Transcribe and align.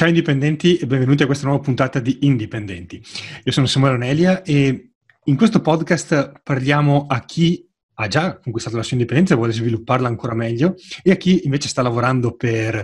Ciao 0.00 0.08
indipendenti 0.08 0.78
e 0.78 0.86
benvenuti 0.86 1.24
a 1.24 1.26
questa 1.26 1.46
nuova 1.46 1.62
puntata 1.62 2.00
di 2.00 2.20
Indipendenti. 2.22 3.02
Io 3.44 3.52
sono 3.52 3.66
Samuele 3.66 3.96
Onelia 3.96 4.40
e 4.40 4.92
in 5.24 5.36
questo 5.36 5.60
podcast 5.60 6.40
parliamo 6.42 7.04
a 7.06 7.20
chi 7.26 7.68
ha 7.96 8.08
già 8.08 8.38
conquistato 8.38 8.76
la 8.76 8.82
sua 8.82 8.96
indipendenza 8.96 9.34
e 9.34 9.36
vuole 9.36 9.52
svilupparla 9.52 10.08
ancora 10.08 10.32
meglio 10.32 10.76
e 11.02 11.10
a 11.10 11.16
chi 11.16 11.42
invece 11.44 11.68
sta 11.68 11.82
lavorando 11.82 12.34
per 12.34 12.82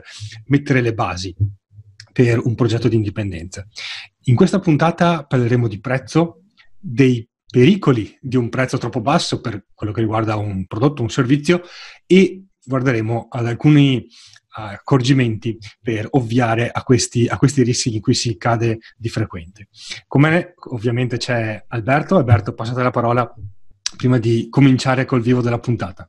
mettere 0.49 0.83
le 0.83 0.93
basi 0.93 1.35
per 2.12 2.39
un 2.45 2.55
progetto 2.55 2.87
di 2.87 2.96
indipendenza. 2.96 3.67
In 4.25 4.35
questa 4.35 4.59
puntata 4.59 5.25
parleremo 5.25 5.69
di 5.69 5.80
prezzo, 5.80 6.43
dei 6.79 7.27
pericoli 7.51 8.14
di 8.21 8.37
un 8.37 8.51
prezzo 8.51 8.77
troppo 8.77 9.01
basso 9.01 9.41
per 9.41 9.69
quello 9.73 9.95
che 9.95 10.01
riguarda 10.01 10.37
un 10.37 10.67
prodotto, 10.67 11.01
un 11.01 11.09
servizio 11.09 11.62
e 12.05 12.45
guarderemo 12.62 13.29
ad 13.30 13.46
alcuni 13.46 14.07
accorgimenti 14.57 15.59
per 15.82 16.07
ovviare 16.11 16.70
a 16.70 16.82
questi, 16.82 17.27
a 17.27 17.36
questi 17.36 17.62
rischi 17.62 17.94
in 17.94 18.00
cui 18.00 18.14
si 18.14 18.36
cade 18.36 18.79
di 18.96 19.08
frequente. 19.08 19.68
Con 20.07 20.22
me 20.22 20.54
ovviamente 20.71 21.18
c'è 21.18 21.64
Alberto. 21.68 22.17
Alberto, 22.17 22.54
passate 22.54 22.82
la 22.82 22.90
parola 22.90 23.32
prima 23.96 24.18
di 24.18 24.48
cominciare 24.50 25.04
col 25.04 25.21
vivo 25.21 25.40
della 25.40 25.58
puntata. 25.58 26.08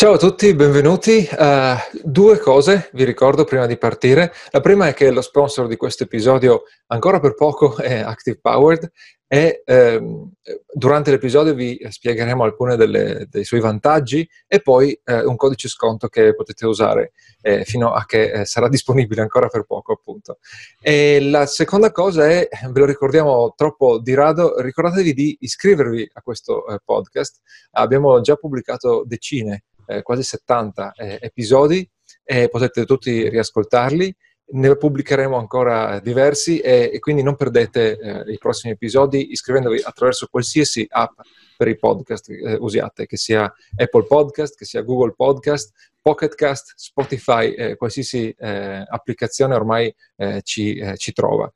Ciao 0.00 0.14
a 0.14 0.16
tutti, 0.16 0.54
benvenuti. 0.54 1.28
Uh, 1.30 1.74
due 2.02 2.38
cose 2.38 2.88
vi 2.94 3.04
ricordo 3.04 3.44
prima 3.44 3.66
di 3.66 3.76
partire. 3.76 4.32
La 4.50 4.60
prima 4.60 4.86
è 4.86 4.94
che 4.94 5.10
lo 5.10 5.20
sponsor 5.20 5.66
di 5.66 5.76
questo 5.76 6.04
episodio 6.04 6.62
ancora 6.86 7.20
per 7.20 7.34
poco 7.34 7.76
è 7.76 7.98
Active 7.98 8.38
Powered 8.40 8.90
e 9.32 9.62
ehm, 9.64 10.32
durante 10.72 11.12
l'episodio 11.12 11.54
vi 11.54 11.78
spiegheremo 11.88 12.42
alcuni 12.42 12.76
dei 12.76 13.44
suoi 13.44 13.60
vantaggi 13.60 14.28
e 14.48 14.60
poi 14.60 14.98
eh, 15.04 15.22
un 15.24 15.36
codice 15.36 15.68
sconto 15.68 16.08
che 16.08 16.34
potete 16.34 16.66
usare 16.66 17.12
eh, 17.42 17.64
fino 17.64 17.92
a 17.92 18.04
che 18.06 18.32
eh, 18.32 18.44
sarà 18.44 18.68
disponibile 18.68 19.20
ancora 19.20 19.46
per 19.46 19.62
poco 19.62 19.92
appunto. 19.92 20.38
E 20.80 21.20
la 21.20 21.46
seconda 21.46 21.92
cosa 21.92 22.26
è, 22.26 22.48
ve 22.70 22.80
lo 22.80 22.86
ricordiamo 22.86 23.52
troppo 23.54 24.00
di 24.00 24.14
rado, 24.14 24.60
ricordatevi 24.60 25.12
di 25.12 25.36
iscrivervi 25.40 26.10
a 26.14 26.22
questo 26.22 26.66
eh, 26.66 26.78
podcast. 26.84 27.40
Abbiamo 27.72 28.20
già 28.22 28.34
pubblicato 28.34 29.04
decine, 29.06 29.64
eh, 29.90 30.02
quasi 30.02 30.22
70 30.22 30.92
eh, 30.92 31.18
episodi 31.20 31.88
e 32.24 32.48
potete 32.48 32.84
tutti 32.84 33.28
riascoltarli 33.28 34.14
ne 34.52 34.76
pubblicheremo 34.76 35.36
ancora 35.36 36.00
diversi 36.00 36.58
e, 36.58 36.90
e 36.92 36.98
quindi 36.98 37.22
non 37.22 37.36
perdete 37.36 37.98
eh, 37.98 38.32
i 38.32 38.38
prossimi 38.38 38.72
episodi 38.72 39.30
iscrivendovi 39.30 39.80
attraverso 39.82 40.26
qualsiasi 40.28 40.86
app 40.88 41.20
per 41.56 41.68
i 41.68 41.76
podcast 41.76 42.30
eh, 42.30 42.54
usiate, 42.54 43.06
che 43.06 43.16
sia 43.16 43.52
Apple 43.76 44.06
Podcast, 44.06 44.56
che 44.56 44.64
sia 44.64 44.82
Google 44.82 45.14
Podcast, 45.14 45.72
Pocket 46.00 46.34
Cast, 46.34 46.72
Spotify, 46.76 47.52
eh, 47.52 47.76
qualsiasi 47.76 48.34
applicazione 48.38 49.54
ormai 49.54 49.94
ci, 50.42 50.82
ci, 50.96 51.12
trova. 51.12 51.52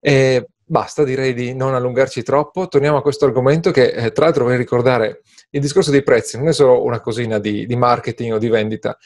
E 0.00 0.48
basta, 0.64 1.04
direi 1.04 1.34
di 1.34 1.54
non 1.54 1.74
allungarci 1.74 2.22
troppo. 2.22 2.68
Torniamo 2.68 2.98
a 2.98 3.02
questo 3.02 3.24
argomento 3.24 3.70
che 3.70 4.10
tra 4.12 4.24
l'altro 4.24 4.44
vorrei 4.44 4.58
ricordare, 4.58 5.22
il 5.50 5.60
discorso 5.60 5.90
dei 5.90 6.02
prezzi 6.02 6.38
non 6.38 6.48
è 6.48 6.52
solo 6.52 6.82
una 6.84 7.00
cosina 7.00 7.38
di, 7.38 7.66
di 7.66 7.76
marketing 7.76 8.34
o 8.34 8.38
di 8.38 8.48
vendita. 8.48 8.96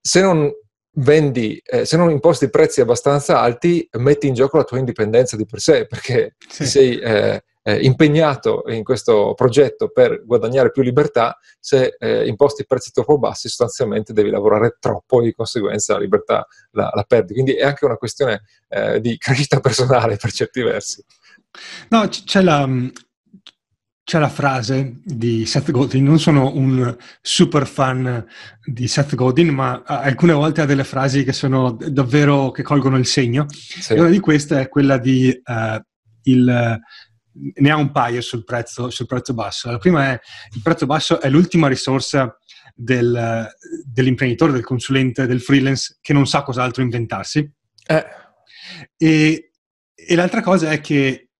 se 0.00 0.20
non 0.20 0.50
vendi, 0.98 1.60
eh, 1.64 1.84
se 1.84 1.96
non 1.96 2.10
imposti 2.10 2.48
prezzi 2.48 2.80
abbastanza 2.80 3.40
alti, 3.40 3.86
metti 3.98 4.26
in 4.26 4.34
gioco 4.34 4.56
la 4.56 4.64
tua 4.64 4.78
indipendenza 4.78 5.36
di 5.36 5.46
per 5.46 5.60
sé, 5.60 5.86
perché 5.86 6.36
sì. 6.48 6.66
sei 6.66 7.00
eh, 7.66 7.80
impegnato 7.80 8.62
in 8.68 8.84
questo 8.84 9.34
progetto 9.34 9.88
per 9.88 10.24
guadagnare 10.24 10.70
più 10.70 10.82
libertà, 10.82 11.36
se 11.58 11.96
eh, 11.98 12.24
imposti 12.28 12.64
prezzi 12.64 12.92
troppo 12.92 13.18
bassi, 13.18 13.48
sostanzialmente 13.48 14.12
devi 14.12 14.30
lavorare 14.30 14.76
troppo 14.78 15.20
e 15.20 15.24
di 15.24 15.34
conseguenza 15.34 15.94
la 15.94 15.98
libertà 15.98 16.46
la, 16.70 16.92
la 16.94 17.02
perdi. 17.02 17.32
Quindi 17.32 17.54
è 17.54 17.64
anche 17.64 17.84
una 17.84 17.96
questione 17.96 18.42
eh, 18.68 19.00
di 19.00 19.18
crescita 19.18 19.58
personale 19.58 20.14
per 20.16 20.30
certi 20.30 20.62
versi. 20.62 21.04
No, 21.88 22.06
c'è 22.06 22.40
la, 22.40 22.68
c'è 24.04 24.18
la 24.20 24.28
frase 24.28 25.00
di 25.02 25.44
Seth 25.44 25.72
Godin, 25.72 26.04
non 26.04 26.20
sono 26.20 26.54
un 26.54 26.96
super 27.20 27.66
fan 27.66 28.24
di 28.64 28.86
Seth 28.86 29.16
Godin, 29.16 29.48
ma 29.48 29.82
alcune 29.82 30.34
volte 30.34 30.60
ha 30.60 30.66
delle 30.66 30.84
frasi 30.84 31.24
che 31.24 31.32
sono 31.32 31.72
davvero, 31.72 32.52
che 32.52 32.62
colgono 32.62 32.96
il 32.96 33.06
segno. 33.06 33.46
Sì. 33.48 33.94
E 33.94 33.98
una 33.98 34.08
di 34.08 34.20
queste 34.20 34.60
è 34.60 34.68
quella 34.68 34.98
di, 34.98 35.36
uh, 35.44 35.80
il, 36.30 36.80
ne 37.54 37.70
ha 37.70 37.76
un 37.76 37.90
paio 37.92 38.20
sul 38.20 38.44
prezzo, 38.44 38.90
sul 38.90 39.06
prezzo 39.06 39.34
basso. 39.34 39.70
La 39.70 39.78
prima 39.78 40.12
è, 40.12 40.20
il 40.54 40.62
prezzo 40.62 40.86
basso 40.86 41.20
è 41.20 41.28
l'ultima 41.28 41.68
risorsa 41.68 42.36
del, 42.74 43.48
dell'imprenditore, 43.84 44.52
del 44.52 44.64
consulente, 44.64 45.26
del 45.26 45.40
freelance 45.40 45.98
che 46.00 46.12
non 46.12 46.26
sa 46.26 46.42
cos'altro 46.42 46.82
inventarsi. 46.82 47.50
Eh. 47.86 48.04
E, 48.96 49.50
e 49.94 50.14
l'altra 50.14 50.42
cosa 50.42 50.70
è 50.70 50.80
che 50.80 51.30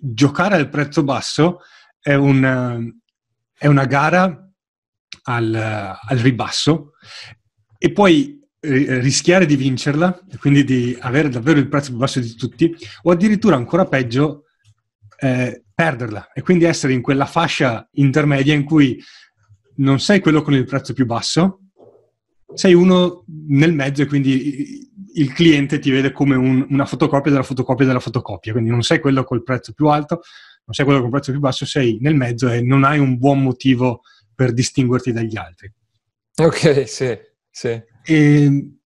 giocare 0.00 0.56
al 0.56 0.68
prezzo 0.68 1.02
basso 1.04 1.60
è, 2.00 2.14
un, 2.14 2.92
è 3.56 3.66
una 3.66 3.84
gara 3.84 4.50
al, 5.24 5.54
al, 5.54 6.18
ribasso 6.18 6.92
e 7.76 7.92
poi 7.92 8.40
eh, 8.60 8.98
rischiare 8.98 9.46
di 9.46 9.56
vincerla, 9.56 10.18
quindi 10.40 10.64
di 10.64 10.96
avere 11.00 11.28
davvero 11.28 11.58
il 11.58 11.68
prezzo 11.68 11.90
più 11.90 11.98
basso 11.98 12.20
di 12.20 12.34
tutti, 12.34 12.74
o 13.02 13.10
addirittura 13.10 13.56
ancora 13.56 13.84
peggio, 13.84 14.44
eh, 15.20 15.64
perderla 15.74 16.32
e 16.32 16.42
quindi 16.42 16.64
essere 16.64 16.92
in 16.92 17.02
quella 17.02 17.26
fascia 17.26 17.88
intermedia 17.92 18.54
in 18.54 18.64
cui 18.64 19.02
non 19.76 20.00
sei 20.00 20.20
quello 20.20 20.42
con 20.42 20.54
il 20.54 20.64
prezzo 20.64 20.92
più 20.92 21.06
basso, 21.06 21.60
sei 22.54 22.74
uno 22.74 23.24
nel 23.48 23.74
mezzo 23.74 24.02
e 24.02 24.06
quindi 24.06 24.90
il 25.14 25.32
cliente 25.32 25.78
ti 25.78 25.90
vede 25.90 26.12
come 26.12 26.36
un, 26.36 26.66
una 26.70 26.86
fotocopia 26.86 27.30
della 27.30 27.42
fotocopia 27.42 27.86
della 27.86 28.00
fotocopia, 28.00 28.52
quindi 28.52 28.70
non 28.70 28.82
sei 28.82 29.00
quello 29.00 29.24
col 29.24 29.42
prezzo 29.42 29.72
più 29.72 29.86
alto, 29.86 30.20
non 30.64 30.74
sei 30.74 30.84
quello 30.84 31.00
con 31.00 31.08
il 31.08 31.14
prezzo 31.14 31.30
più 31.32 31.40
basso, 31.40 31.66
sei 31.66 31.98
nel 32.00 32.14
mezzo 32.14 32.48
e 32.48 32.60
non 32.60 32.84
hai 32.84 32.98
un 32.98 33.18
buon 33.18 33.42
motivo 33.42 34.02
per 34.34 34.52
distinguerti 34.52 35.12
dagli 35.12 35.36
altri. 35.36 35.72
Ok, 36.36 36.88
sì, 36.88 37.18
sì. 37.50 37.68
E, 37.68 37.84
ehm, 38.04 38.78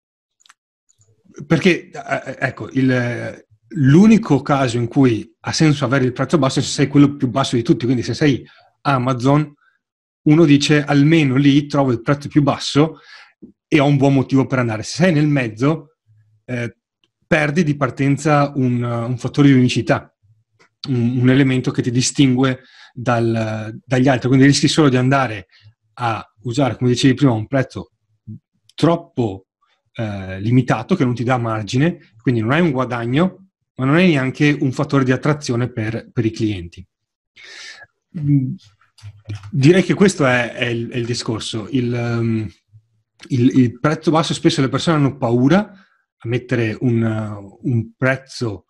perché, 1.46 1.90
eh, 1.90 2.36
ecco, 2.38 2.68
il, 2.70 3.44
l'unico 3.74 4.42
caso 4.42 4.76
in 4.76 4.88
cui 4.88 5.30
ha 5.40 5.52
senso 5.52 5.84
avere 5.84 6.04
il 6.04 6.12
prezzo 6.12 6.38
basso 6.38 6.58
è 6.58 6.62
se 6.62 6.68
sei 6.68 6.88
quello 6.88 7.16
più 7.16 7.28
basso 7.28 7.56
di 7.56 7.62
tutti, 7.62 7.84
quindi 7.84 8.02
se 8.02 8.14
sei 8.14 8.44
Amazon, 8.82 9.52
uno 10.24 10.44
dice 10.44 10.84
almeno 10.84 11.36
lì 11.36 11.66
trovo 11.66 11.90
il 11.90 12.00
prezzo 12.00 12.28
più 12.28 12.42
basso 12.42 12.98
e 13.66 13.80
ho 13.80 13.86
un 13.86 13.96
buon 13.96 14.14
motivo 14.14 14.46
per 14.46 14.58
andare. 14.58 14.82
Se 14.82 15.02
sei 15.02 15.12
nel 15.12 15.26
mezzo, 15.26 15.96
eh, 16.44 16.76
perdi 17.26 17.64
di 17.64 17.76
partenza 17.76 18.52
un, 18.54 18.82
un 18.82 19.16
fattore 19.18 19.48
di 19.48 19.54
unicità 19.54 20.12
un, 20.88 21.20
un 21.20 21.30
elemento 21.30 21.70
che 21.70 21.82
ti 21.82 21.90
distingue 21.90 22.60
dal, 22.92 23.78
dagli 23.84 24.08
altri, 24.08 24.28
quindi 24.28 24.46
rischi 24.46 24.68
solo 24.68 24.88
di 24.88 24.96
andare 24.96 25.46
a 25.94 26.24
usare, 26.42 26.76
come 26.76 26.90
dicevi 26.90 27.14
prima, 27.14 27.32
un 27.32 27.46
prezzo 27.46 27.92
troppo 28.74 29.46
eh, 29.94 30.40
limitato 30.40 30.94
che 30.94 31.04
non 31.04 31.14
ti 31.14 31.24
dà 31.24 31.38
margine, 31.38 32.14
quindi 32.20 32.40
non 32.40 32.52
hai 32.52 32.60
un 32.60 32.70
guadagno, 32.70 33.41
ma 33.82 33.88
non 33.88 33.96
hai 33.96 34.10
neanche 34.10 34.56
un 34.60 34.70
fattore 34.70 35.02
di 35.02 35.10
attrazione 35.10 35.68
per, 35.68 36.08
per 36.12 36.24
i 36.24 36.30
clienti. 36.30 36.86
Mm, 38.16 38.54
direi 39.50 39.82
che 39.82 39.94
questo 39.94 40.24
è, 40.24 40.52
è, 40.52 40.66
il, 40.66 40.88
è 40.88 40.98
il, 40.98 41.04
discorso. 41.04 41.66
Il, 41.68 41.92
um, 41.92 42.48
il, 43.30 43.58
il, 43.58 43.80
prezzo 43.80 44.12
basso 44.12 44.34
spesso 44.34 44.60
le 44.60 44.68
persone 44.68 44.98
hanno 44.98 45.16
paura 45.16 45.58
a 45.58 46.28
mettere 46.28 46.76
un, 46.82 47.58
un 47.62 47.92
prezzo 47.96 48.66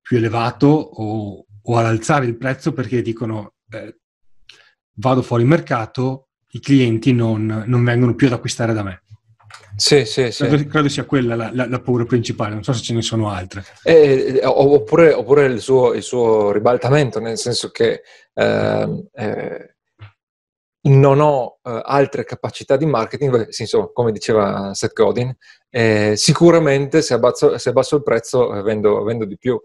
più 0.00 0.16
elevato 0.16 0.66
o, 0.66 1.44
o 1.60 1.76
ad 1.76 1.84
alzare 1.84 2.24
il 2.24 2.38
prezzo 2.38 2.72
perché 2.72 3.02
dicono 3.02 3.56
eh, 3.68 3.98
vado 4.94 5.20
fuori 5.20 5.44
mercato, 5.44 6.28
i 6.52 6.60
clienti 6.60 7.12
non, 7.12 7.64
non, 7.66 7.84
vengono 7.84 8.14
più 8.14 8.28
ad 8.28 8.32
acquistare 8.32 8.72
da 8.72 8.82
me. 8.82 9.02
Sì, 9.76 10.04
sì, 10.04 10.32
sì. 10.32 10.44
Credo, 10.44 10.68
credo 10.68 10.88
sia 10.88 11.04
quella 11.04 11.36
la, 11.36 11.50
la, 11.52 11.68
la, 11.68 11.80
paura 11.80 12.04
principale, 12.04 12.54
non 12.54 12.64
so 12.64 12.72
se 12.72 12.82
ce 12.82 12.94
ne 12.94 13.02
sono 13.02 13.30
altre. 13.30 13.64
Eh, 13.82 14.40
oppure, 14.42 15.12
oppure 15.12 15.46
il, 15.46 15.60
suo, 15.60 15.94
il, 15.94 16.02
suo, 16.02 16.50
ribaltamento, 16.50 17.20
nel 17.20 17.38
senso 17.38 17.70
che 17.70 18.02
eh, 18.34 19.08
eh, 19.12 19.76
non 20.88 21.20
ho 21.20 21.58
eh, 21.62 21.80
altre 21.84 22.24
capacità 22.24 22.76
di 22.76 22.86
marketing, 22.86 23.48
sì, 23.48 23.62
insomma, 23.62 23.88
come 23.92 24.10
diceva 24.10 24.74
Seth 24.74 24.94
Godin, 24.94 25.34
eh, 25.70 26.14
sicuramente 26.16 27.00
se 27.00 27.14
abbasso, 27.14 27.56
se 27.56 27.68
abbasso, 27.68 27.96
il 27.96 28.02
prezzo 28.02 28.54
eh, 28.54 28.62
vendo, 28.62 29.02
vendo, 29.04 29.24
di 29.24 29.38
più. 29.38 29.60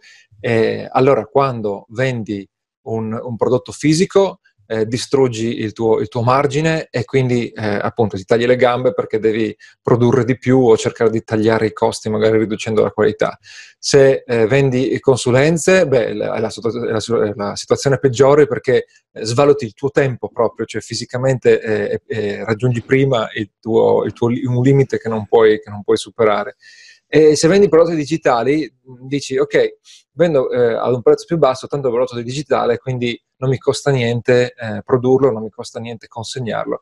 allora, 0.91 1.25
quando 1.25 1.85
vendi 1.89 2.47
un, 2.83 3.19
un 3.19 3.35
prodotto 3.35 3.71
fisico, 3.71 4.41
eh, 4.65 4.85
distruggi 4.85 5.59
il 5.59 5.73
tuo, 5.73 5.99
il 5.99 6.07
tuo, 6.07 6.21
margine 6.21 6.87
e 6.89 7.05
quindi 7.05 7.49
eh, 7.49 7.65
appunto 7.65 8.17
ti 8.17 8.23
tagli 8.23 8.45
le 8.45 8.55
gambe 8.55 8.93
perché 8.93 9.19
devi 9.19 9.55
produrre 9.81 10.23
di 10.23 10.37
più 10.37 10.59
o 10.59 10.77
cercare 10.77 11.09
di 11.09 11.23
tagliare 11.23 11.67
i 11.67 11.73
costi 11.73 12.09
magari 12.09 12.37
riducendo 12.37 12.81
la 12.81 12.91
qualità. 12.91 13.37
Se 13.77 14.23
eh, 14.25 14.47
vendi 14.47 14.99
consulenze, 14.99 15.87
beh, 15.87 16.13
la, 16.13 16.39
la, 16.39 16.49
la, 16.49 17.33
la, 17.35 17.55
situazione 17.55 17.99
peggiore 17.99 18.47
perché 18.47 18.85
eh, 19.11 19.25
svaluti 19.25 19.65
il 19.65 19.73
tuo 19.73 19.89
tempo 19.89 20.29
proprio, 20.29 20.65
cioè 20.65 20.81
fisicamente 20.81 22.01
eh, 22.07 22.45
raggiungi 22.45 22.81
prima 22.83 23.29
il 23.33 23.51
tuo, 23.59 24.03
il 24.05 24.13
tuo, 24.13 24.27
un 24.27 24.61
limite 24.61 24.97
che 24.97 25.09
non 25.09 25.25
puoi, 25.25 25.59
che 25.59 25.69
non 25.69 25.83
puoi 25.83 25.97
superare. 25.97 26.55
E 27.15 27.35
se 27.35 27.47
vendi 27.47 27.69
prodotti 27.69 27.95
digitali, 27.95 28.67
dici 29.01 29.37
ok, 29.37 29.77
vendo 30.13 30.49
eh, 30.49 30.73
ad 30.73 30.93
un 30.93 31.03
prezzo 31.03 31.25
più 31.25 31.37
basso, 31.37 31.67
tanto 31.67 31.87
il 31.87 31.93
prodotto 31.93 32.17
è 32.17 32.23
digitale, 32.23 32.79
quindi 32.79 33.21
non 33.43 33.51
mi 33.51 33.57
costa 33.57 33.91
niente 33.91 34.53
eh, 34.53 34.81
produrlo, 34.85 35.29
non 35.29 35.43
mi 35.43 35.49
costa 35.49 35.81
niente 35.81 36.07
consegnarlo. 36.07 36.81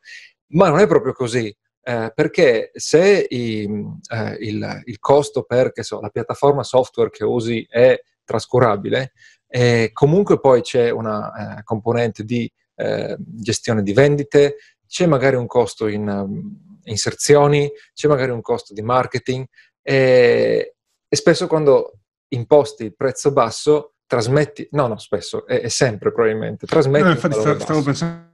Ma 0.49 0.69
non 0.69 0.79
è 0.79 0.85
proprio 0.85 1.11
così. 1.11 1.53
Eh, 1.83 2.11
perché 2.13 2.69
se 2.75 3.25
i, 3.27 3.63
eh, 3.63 4.37
il, 4.39 4.81
il, 4.85 4.99
costo 4.99 5.41
per 5.41 5.71
so, 5.73 5.99
la 5.99 6.09
piattaforma 6.09 6.61
software 6.61 7.09
che 7.09 7.23
usi 7.23 7.65
è 7.67 7.99
trascurabile, 8.23 9.13
eh, 9.47 9.89
comunque 9.91 10.39
poi 10.39 10.61
c'è 10.61 10.91
una 10.91 11.57
eh, 11.57 11.63
componente 11.63 12.23
di 12.23 12.49
eh, 12.75 13.17
gestione 13.17 13.81
di 13.81 13.93
vendite, 13.93 14.57
c'è 14.87 15.07
magari 15.07 15.37
un 15.37 15.47
costo 15.47 15.87
in 15.87 16.07
um, 16.07 16.79
inserzioni, 16.83 17.67
c'è 17.93 18.07
magari 18.07 18.29
un 18.29 18.41
costo 18.41 18.75
di 18.75 18.83
marketing 18.83 19.47
e, 19.81 20.75
e, 21.07 21.15
spesso 21.15 21.47
quando 21.47 21.93
imposti 22.27 22.83
il 22.83 22.95
prezzo 22.95 23.31
basso 23.31 23.90
trasmetti, 24.11 24.67
no 24.71 24.87
no 24.87 24.97
spesso, 24.97 25.47
è, 25.47 25.61
è 25.61 25.69
sempre 25.69 26.11
probabilmente, 26.11 26.65
trasmetti... 26.65 27.05
No, 27.05 27.11
infatti 27.11 27.39
stavo, 27.39 27.59
stavo 27.59 27.81
pensando 27.81 28.29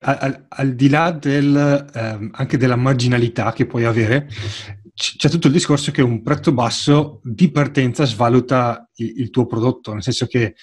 al, 0.00 0.46
al, 0.48 0.74
di 0.74 0.88
là 0.88 1.12
del, 1.12 1.86
ehm, 1.94 2.30
anche 2.34 2.56
della 2.56 2.74
marginalità 2.74 3.52
che 3.52 3.64
puoi 3.64 3.84
avere, 3.84 4.28
c'è 4.92 5.28
tutto 5.28 5.46
il 5.46 5.52
discorso 5.52 5.92
che 5.92 6.02
un 6.02 6.20
prezzo 6.20 6.52
basso 6.52 7.20
di 7.22 7.48
partenza 7.52 8.04
svaluta 8.04 8.90
il, 8.96 9.20
il 9.20 9.30
tuo 9.30 9.46
prodotto, 9.46 9.92
nel 9.92 10.02
senso 10.02 10.26
che 10.26 10.56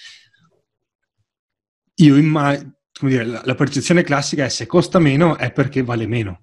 io 1.96 2.18
immagino, 2.18 2.74
come 3.00 3.12
dire, 3.12 3.24
la, 3.24 3.42
la 3.46 3.56
percezione 3.56 4.04
classica 4.04 4.44
è 4.44 4.50
se 4.50 4.66
costa 4.66 5.00
meno 5.00 5.38
è 5.38 5.54
perché 5.54 5.82
vale 5.82 6.08
meno. 6.08 6.42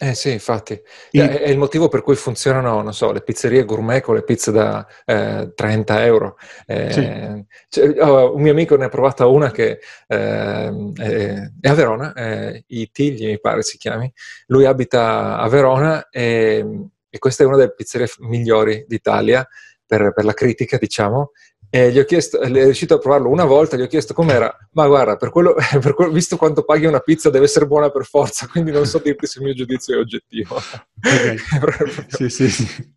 Eh 0.00 0.14
sì, 0.14 0.30
infatti. 0.30 0.74
E... 0.74 0.82
È, 1.10 1.40
è, 1.40 1.48
il 1.48 1.58
motivo 1.58 1.88
per 1.88 2.02
cui 2.02 2.14
funzionano, 2.14 2.80
non 2.82 2.94
so, 2.94 3.10
le 3.10 3.20
pizzerie 3.20 3.64
gourmet 3.64 4.00
con 4.00 4.14
le 4.14 4.22
pizze 4.22 4.52
da 4.52 4.86
eh, 5.04 5.52
30 5.54 6.04
euro. 6.04 6.36
Eh, 6.66 6.92
sì. 6.92 7.44
cioè, 7.68 8.00
oh, 8.00 8.34
un 8.34 8.40
mio 8.40 8.52
amico 8.52 8.76
ne 8.76 8.84
ha 8.84 8.88
provata 8.88 9.26
una 9.26 9.50
che 9.50 9.80
eh, 10.06 10.92
è, 10.94 11.50
è, 11.60 11.68
a 11.68 11.74
Verona, 11.74 12.12
eh, 12.12 12.64
I 12.68 12.90
Tigli 12.92 13.26
mi 13.26 13.40
pare 13.40 13.62
si 13.62 13.76
chiami. 13.76 14.12
Lui 14.46 14.66
abita 14.66 15.36
a 15.36 15.48
Verona 15.48 16.08
e, 16.10 16.64
e 17.10 17.18
questa 17.18 17.42
è 17.42 17.46
una 17.46 17.56
delle 17.56 17.74
pizzerie 17.74 18.08
migliori 18.20 18.84
d'Italia 18.86 19.46
per, 19.84 20.12
per 20.12 20.24
la 20.24 20.34
critica, 20.34 20.76
diciamo, 20.76 21.32
e 21.70 21.92
gli 21.92 21.98
ho 21.98 22.04
chiesto, 22.04 22.40
è 22.40 22.48
riuscito 22.48 22.94
a 22.94 22.98
provarlo 22.98 23.28
una 23.28 23.44
volta, 23.44 23.76
gli 23.76 23.82
ho 23.82 23.86
chiesto 23.86 24.14
com'era, 24.14 24.54
ma 24.72 24.86
guarda, 24.86 25.16
per 25.16 25.30
quello, 25.30 25.54
per 25.80 25.94
quello, 25.94 26.12
visto 26.12 26.36
quanto 26.36 26.64
paghi 26.64 26.86
una 26.86 27.00
pizza 27.00 27.28
deve 27.28 27.44
essere 27.44 27.66
buona 27.66 27.90
per 27.90 28.06
forza, 28.06 28.46
quindi 28.46 28.70
non 28.70 28.86
so 28.86 28.98
dirti 28.98 29.26
se 29.26 29.38
il 29.38 29.44
mio 29.44 29.54
giudizio 29.54 29.96
è 29.96 29.98
oggettivo. 29.98 30.56
Ok, 30.56 32.06
sì, 32.08 32.28
sì, 32.30 32.48
sì. 32.48 32.96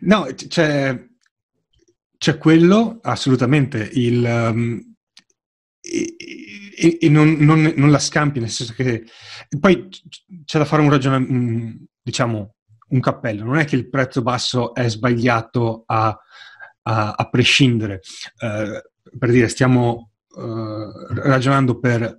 No, 0.00 0.26
c'è, 0.34 0.98
c'è 2.16 2.38
quello, 2.38 2.98
assolutamente, 3.02 3.90
il, 3.92 4.24
um, 4.24 4.94
e, 5.82 6.98
e 7.00 7.08
non, 7.10 7.36
non, 7.38 7.72
non, 7.76 7.90
la 7.90 7.98
scampi, 7.98 8.40
nel 8.40 8.50
senso 8.50 8.72
che 8.74 9.04
poi 9.58 9.88
c'è 10.44 10.58
da 10.58 10.64
fare 10.64 10.80
un 10.80 10.90
ragionamento, 10.90 11.84
diciamo, 12.00 12.54
un 12.88 13.00
cappello, 13.00 13.44
non 13.44 13.58
è 13.58 13.66
che 13.66 13.76
il 13.76 13.90
prezzo 13.90 14.22
basso 14.22 14.74
è 14.74 14.88
sbagliato 14.88 15.84
a 15.86 16.18
a, 16.90 17.12
a 17.12 17.28
prescindere. 17.28 18.00
Eh, 18.38 18.82
per 19.18 19.30
dire, 19.30 19.48
stiamo 19.48 20.10
eh, 20.36 20.90
ragionando 21.14 21.78
per 21.78 22.16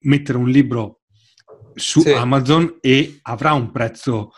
mettere 0.00 0.38
un 0.38 0.48
libro 0.48 1.00
su 1.74 2.00
sì. 2.00 2.10
Amazon 2.12 2.78
e 2.80 3.18
avrà 3.22 3.52
un 3.52 3.70
prezzo 3.70 4.32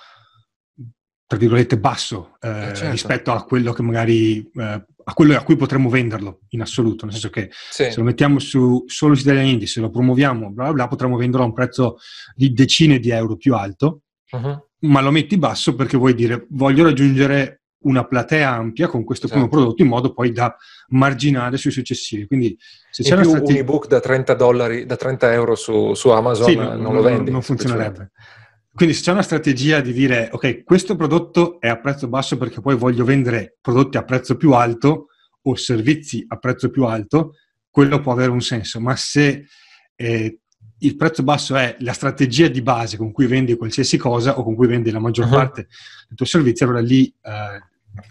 tra 1.26 1.36
virgolette 1.36 1.78
basso 1.78 2.36
eh, 2.40 2.48
eh, 2.48 2.74
certo. 2.74 2.90
rispetto 2.90 3.32
a 3.32 3.44
quello 3.44 3.72
che 3.72 3.82
magari 3.82 4.38
eh, 4.38 4.84
a 5.08 5.14
quello 5.14 5.36
a 5.36 5.42
cui 5.42 5.56
potremmo 5.56 5.88
venderlo 5.88 6.40
in 6.48 6.60
assoluto, 6.60 7.04
nel 7.04 7.14
senso 7.14 7.30
che 7.30 7.50
sì. 7.50 7.90
se 7.90 7.96
lo 7.96 8.04
mettiamo 8.04 8.38
su, 8.38 8.84
solo 8.86 9.14
su 9.14 9.22
Italia 9.22 9.42
Indie, 9.42 9.66
se 9.66 9.80
lo 9.80 9.88
promuoviamo, 9.88 10.50
bla 10.50 10.64
bla 10.64 10.72
bla, 10.72 10.88
potremmo 10.88 11.16
venderlo 11.16 11.44
a 11.44 11.48
un 11.48 11.54
prezzo 11.54 11.96
di 12.34 12.52
decine 12.52 12.98
di 12.98 13.08
euro 13.08 13.36
più 13.36 13.54
alto, 13.54 14.02
uh-huh. 14.30 14.66
ma 14.80 15.00
lo 15.00 15.10
metti 15.10 15.38
basso 15.38 15.74
perché 15.74 15.96
vuoi 15.96 16.14
dire 16.14 16.46
voglio 16.50 16.84
raggiungere 16.84 17.57
una 17.80 18.06
platea 18.06 18.50
ampia 18.50 18.88
con 18.88 19.04
questo 19.04 19.28
certo. 19.28 19.42
primo 19.42 19.56
prodotto 19.56 19.82
in 19.82 19.88
modo 19.88 20.12
poi 20.12 20.32
da 20.32 20.54
marginare 20.88 21.56
sui 21.56 21.70
successivi. 21.70 22.26
Quindi 22.26 22.56
se 22.90 23.02
c'è 23.02 23.16
più 23.16 23.28
strate... 23.28 23.52
un 23.52 23.58
ebook 23.58 23.86
da 23.86 24.00
30 24.00 24.34
dollari, 24.34 24.86
da 24.86 24.96
30 24.96 25.32
euro 25.32 25.54
su, 25.54 25.94
su 25.94 26.08
Amazon 26.08 26.48
sì, 26.48 26.56
non, 26.56 26.80
non, 26.80 26.94
lo 26.94 27.02
vendi. 27.02 27.30
Non 27.30 27.42
funzionerebbe. 27.42 28.10
Quindi 28.74 28.94
se 28.94 29.02
c'è 29.02 29.12
una 29.12 29.22
strategia 29.22 29.80
di 29.80 29.92
dire 29.92 30.28
ok, 30.32 30.62
questo 30.62 30.94
prodotto 30.94 31.60
è 31.60 31.68
a 31.68 31.80
prezzo 31.80 32.08
basso 32.08 32.36
perché 32.36 32.60
poi 32.60 32.76
voglio 32.76 33.04
vendere 33.04 33.56
prodotti 33.60 33.96
a 33.96 34.04
prezzo 34.04 34.36
più 34.36 34.52
alto 34.52 35.06
o 35.42 35.56
servizi 35.56 36.24
a 36.28 36.36
prezzo 36.36 36.70
più 36.70 36.84
alto, 36.84 37.32
quello 37.70 38.00
può 38.00 38.12
avere 38.12 38.30
un 38.30 38.40
senso, 38.40 38.80
ma 38.80 38.94
se 38.96 39.46
eh, 39.96 40.40
il 40.80 40.96
prezzo 40.96 41.22
basso 41.22 41.56
è 41.56 41.76
la 41.80 41.92
strategia 41.92 42.48
di 42.48 42.62
base 42.62 42.96
con 42.96 43.12
cui 43.12 43.26
vendi 43.26 43.56
qualsiasi 43.56 43.96
cosa 43.96 44.38
o 44.38 44.42
con 44.42 44.54
cui 44.54 44.66
vendi 44.66 44.90
la 44.90 45.00
maggior 45.00 45.26
uh-huh. 45.26 45.32
parte 45.32 45.68
del 46.08 46.16
tuo 46.16 46.26
servizio, 46.26 46.66
allora 46.66 46.80
lì 46.80 47.06
eh, 47.22 47.60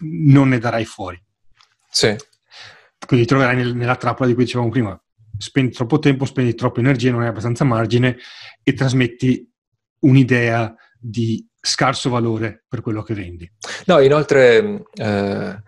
non 0.02 0.50
ne 0.50 0.58
darai 0.58 0.86
fuori. 0.86 1.22
Sì. 1.90 2.16
Quindi 3.06 3.26
ti 3.26 3.32
troverai 3.32 3.56
nel, 3.56 3.76
nella 3.76 3.96
trappola 3.96 4.28
di 4.28 4.34
cui 4.34 4.44
dicevamo 4.44 4.70
prima. 4.70 5.00
Spendi 5.38 5.72
troppo 5.72 6.00
tempo, 6.00 6.26
spendi 6.26 6.56
troppa 6.56 6.80
energia, 6.80 7.12
non 7.12 7.22
hai 7.22 7.28
abbastanza 7.28 7.64
margine 7.64 8.18
e 8.64 8.74
trasmetti 8.74 9.50
un'idea 10.00 10.76
di 11.00 11.46
scarso 11.60 12.10
valore 12.10 12.66
per 12.68 12.82
quello 12.82 13.04
che 13.04 13.14
vendi. 13.14 13.50
No, 13.86 14.00
inoltre 14.00 14.84
eh, 14.94 15.62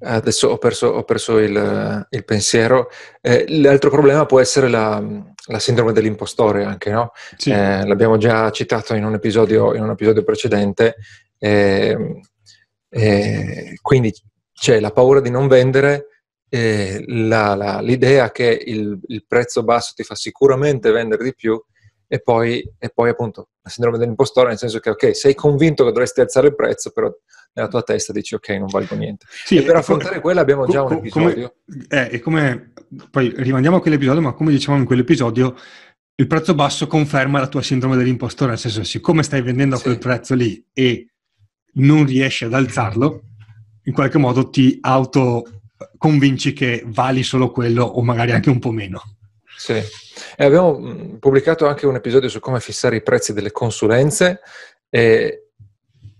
adesso 0.00 0.48
ho 0.48 0.58
perso, 0.58 0.88
ho 0.88 1.04
perso 1.04 1.38
il, 1.38 2.06
il, 2.10 2.24
pensiero. 2.24 2.88
Eh, 3.20 3.46
l'altro 3.60 3.90
problema 3.90 4.26
può 4.26 4.40
essere 4.40 4.68
la, 4.68 5.02
la 5.48 5.58
sindrome 5.58 5.92
dell'impostore 5.92 6.64
anche, 6.64 6.90
no? 6.90 7.12
Sì. 7.36 7.50
Eh, 7.50 7.86
l'abbiamo 7.86 8.16
già 8.16 8.50
citato 8.50 8.94
in 8.94 9.04
un 9.04 9.14
episodio, 9.14 9.74
in 9.74 9.82
un 9.82 9.90
episodio 9.90 10.22
precedente. 10.22 10.96
Eh, 11.38 12.20
eh, 12.90 13.78
quindi 13.80 14.12
c'è 14.52 14.80
la 14.80 14.90
paura 14.90 15.20
di 15.20 15.30
non 15.30 15.48
vendere, 15.48 16.06
eh, 16.48 17.04
la, 17.06 17.54
la, 17.54 17.80
l'idea 17.80 18.30
che 18.30 18.62
il, 18.64 18.98
il, 19.06 19.24
prezzo 19.26 19.62
basso 19.62 19.92
ti 19.94 20.02
fa 20.02 20.14
sicuramente 20.14 20.90
vendere 20.90 21.22
di 21.22 21.34
più 21.34 21.62
e 22.06 22.20
poi, 22.20 22.66
e 22.78 22.88
poi, 22.88 23.10
appunto 23.10 23.50
la 23.62 23.70
sindrome 23.70 23.98
dell'impostore, 23.98 24.48
nel 24.48 24.58
senso 24.58 24.78
che 24.78 24.90
ok, 24.90 25.14
sei 25.14 25.34
convinto 25.34 25.84
che 25.84 25.90
dovresti 25.90 26.20
alzare 26.20 26.48
il 26.48 26.54
prezzo, 26.54 26.90
però 26.90 27.12
nella 27.58 27.68
tua 27.68 27.82
testa 27.82 28.12
dici 28.12 28.34
ok, 28.34 28.48
non 28.50 28.68
valgo 28.68 28.94
niente. 28.94 29.26
Sì, 29.28 29.56
e 29.56 29.62
per 29.62 29.76
affrontare 29.76 30.16
co- 30.16 30.20
quella 30.20 30.40
abbiamo 30.40 30.66
già 30.66 30.82
un 30.82 30.92
episodio. 30.92 31.54
Come, 31.66 31.86
eh, 31.88 32.08
e 32.12 32.20
come, 32.20 32.72
poi 33.10 33.32
rimandiamo 33.36 33.76
a 33.76 33.80
quell'episodio, 33.80 34.20
ma 34.20 34.32
come 34.32 34.50
dicevamo 34.50 34.80
in 34.80 34.86
quell'episodio, 34.86 35.56
il 36.14 36.26
prezzo 36.26 36.54
basso 36.54 36.86
conferma 36.86 37.40
la 37.40 37.48
tua 37.48 37.62
sindrome 37.62 37.96
dell'impostore, 37.96 38.50
nel 38.50 38.58
senso 38.58 38.82
siccome 38.84 39.22
stai 39.22 39.42
vendendo 39.42 39.76
a 39.76 39.80
quel 39.80 39.94
sì. 39.94 40.00
prezzo 40.00 40.34
lì 40.34 40.64
e 40.72 41.08
non 41.74 42.06
riesci 42.06 42.44
ad 42.44 42.54
alzarlo, 42.54 43.22
in 43.84 43.92
qualche 43.92 44.18
modo 44.18 44.48
ti 44.50 44.78
auto 44.80 45.60
convinci 45.96 46.52
che 46.52 46.82
vali 46.86 47.22
solo 47.22 47.50
quello 47.50 47.84
o 47.84 48.02
magari 48.02 48.32
anche 48.32 48.50
un 48.50 48.58
po' 48.58 48.72
meno. 48.72 49.02
Sì, 49.56 49.72
e 49.72 50.44
abbiamo 50.44 51.18
pubblicato 51.18 51.66
anche 51.66 51.86
un 51.86 51.96
episodio 51.96 52.28
su 52.28 52.38
come 52.40 52.60
fissare 52.60 52.96
i 52.96 53.02
prezzi 53.02 53.32
delle 53.32 53.50
consulenze 53.50 54.40
e, 54.88 55.47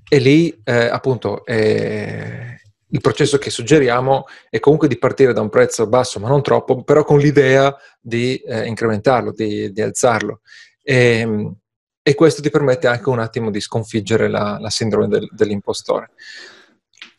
e 0.09 0.19
lì 0.19 0.59
eh, 0.65 0.87
appunto 0.87 1.45
eh, 1.45 2.61
il 2.91 3.01
processo 3.01 3.39
che 3.39 3.51
suggeriamo 3.51 4.25
è 4.49 4.59
comunque 4.61 4.89
di 4.89 4.99
partire 4.99 5.33
da 5.33 5.41
un 5.41 5.51
prezzo 5.51 5.87
basso, 5.87 6.19
ma 6.21 6.29
non 6.29 6.43
troppo, 6.43 6.83
però 6.83 7.05
con 7.05 7.19
l'idea 7.19 7.75
di 8.01 8.37
eh, 8.37 8.67
incrementarlo, 8.67 9.33
di, 9.33 9.71
di 9.73 9.83
alzarlo. 9.83 10.41
E, 10.83 11.27
mm, 11.27 11.49
e 12.03 12.15
questo 12.15 12.41
ti 12.41 12.49
permette 12.49 12.87
anche 12.87 13.11
un 13.11 13.19
attimo 13.19 13.51
di 13.51 13.61
sconfiggere 13.61 14.29
la, 14.29 14.59
la 14.59 14.71
sindrome 14.71 15.09
del, 15.09 15.29
dell'impostore. 15.31 16.13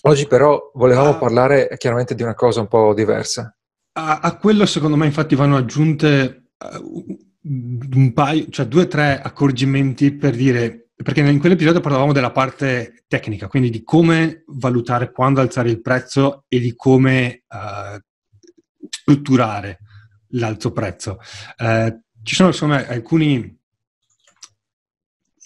Oggi 0.04 0.26
però 0.26 0.72
volevamo 0.74 1.10
ah. 1.10 1.18
parlare 1.18 1.70
chiaramente 1.78 2.16
di 2.16 2.24
una 2.24 2.34
cosa 2.34 2.62
un 2.62 2.68
po' 2.68 2.94
diversa. 2.96 3.56
A, 3.94 4.20
a 4.20 4.38
quello 4.38 4.66
secondo 4.66 4.96
me 4.96 5.06
infatti 5.06 5.36
vanno 5.36 5.58
aggiunte 5.58 6.54
uh, 6.58 7.18
un 7.44 8.14
paio, 8.14 8.48
cioè 8.50 8.66
due 8.66 8.84
o 8.84 8.88
tre 8.88 9.22
accorgimenti 9.22 10.14
per 10.14 10.36
dire, 10.36 10.89
perché 11.02 11.22
in 11.22 11.40
quell'episodio 11.40 11.80
parlavamo 11.80 12.12
della 12.12 12.32
parte 12.32 13.04
tecnica, 13.08 13.48
quindi 13.48 13.70
di 13.70 13.84
come 13.84 14.44
valutare 14.48 15.12
quando 15.12 15.40
alzare 15.42 15.70
il 15.70 15.82
prezzo 15.82 16.46
e 16.48 16.60
di 16.60 16.76
come 16.76 17.44
uh, 17.48 17.98
strutturare 18.90 19.80
l'alto 20.32 20.72
prezzo. 20.72 21.20
Uh, 21.58 22.02
ci 22.22 22.36
sono 22.36 22.50
insomma 22.50 22.86
alcuni 22.88 23.58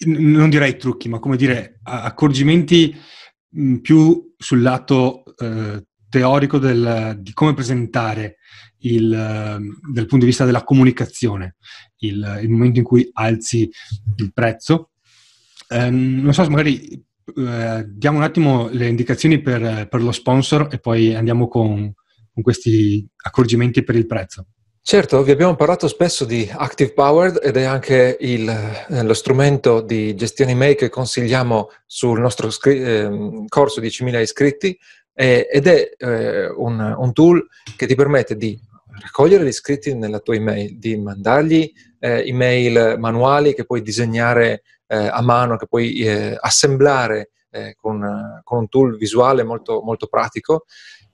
non 0.06 0.50
direi 0.50 0.76
trucchi, 0.76 1.08
ma 1.08 1.18
come 1.18 1.36
dire, 1.36 1.78
accorgimenti 1.82 2.94
più 3.80 4.34
sul 4.36 4.60
lato 4.60 5.22
eh, 5.36 5.86
teorico 6.08 6.58
del, 6.58 7.16
di 7.20 7.32
come 7.32 7.54
presentare 7.54 8.36
il, 8.78 9.08
dal 9.08 10.06
punto 10.06 10.18
di 10.18 10.26
vista 10.26 10.44
della 10.44 10.64
comunicazione 10.64 11.56
il, 11.98 12.40
il 12.42 12.50
momento 12.50 12.80
in 12.80 12.84
cui 12.84 13.08
alzi 13.12 13.70
il 14.16 14.32
prezzo. 14.32 14.90
Eh, 15.74 15.90
non 15.90 16.32
so 16.32 16.48
magari 16.48 17.04
eh, 17.36 17.84
diamo 17.88 18.18
un 18.18 18.22
attimo 18.22 18.68
le 18.70 18.86
indicazioni 18.86 19.40
per, 19.40 19.88
per, 19.88 20.00
lo 20.00 20.12
sponsor 20.12 20.68
e 20.70 20.78
poi 20.78 21.16
andiamo 21.16 21.48
con, 21.48 21.92
con 22.32 22.42
questi 22.44 23.04
accorgimenti 23.16 23.82
per 23.82 23.96
il 23.96 24.06
prezzo. 24.06 24.46
Certo, 24.80 25.22
vi 25.24 25.32
abbiamo 25.32 25.56
parlato 25.56 25.88
spesso 25.88 26.24
di 26.24 26.48
Active 26.48 26.92
Powered 26.92 27.40
ed 27.42 27.56
è 27.56 27.64
anche 27.64 28.18
il, 28.20 28.48
eh, 28.48 29.02
lo 29.02 29.14
strumento 29.14 29.80
di 29.80 30.14
gestione 30.14 30.52
email 30.52 30.76
che 30.76 30.90
consigliamo 30.90 31.70
sul 31.86 32.20
nostro 32.20 32.50
scri- 32.50 32.80
eh, 32.80 33.44
corso 33.48 33.80
10.000 33.80 34.20
iscritti 34.20 34.78
eh, 35.12 35.48
ed 35.50 35.66
è 35.66 35.90
eh, 35.96 36.46
un, 36.50 36.94
un, 36.98 37.12
tool 37.12 37.48
che 37.76 37.86
ti 37.86 37.96
permette 37.96 38.36
di 38.36 38.56
raccogliere 39.00 39.42
gli 39.42 39.48
iscritti 39.48 39.92
nella 39.94 40.20
tua 40.20 40.34
email, 40.34 40.78
di 40.78 40.96
mandargli 40.98 41.72
eh, 41.98 42.28
email 42.28 42.96
manuali 42.98 43.54
che 43.54 43.64
puoi 43.64 43.80
disegnare 43.80 44.62
eh, 44.86 44.96
a 44.96 45.20
mano, 45.22 45.56
che 45.56 45.66
puoi 45.66 46.06
assemblare 46.40 47.30
con, 47.76 48.40
con, 48.42 48.58
un 48.58 48.68
tool 48.68 48.96
visuale 48.96 49.44
molto, 49.44 49.80
molto 49.80 50.08
pratico 50.08 50.64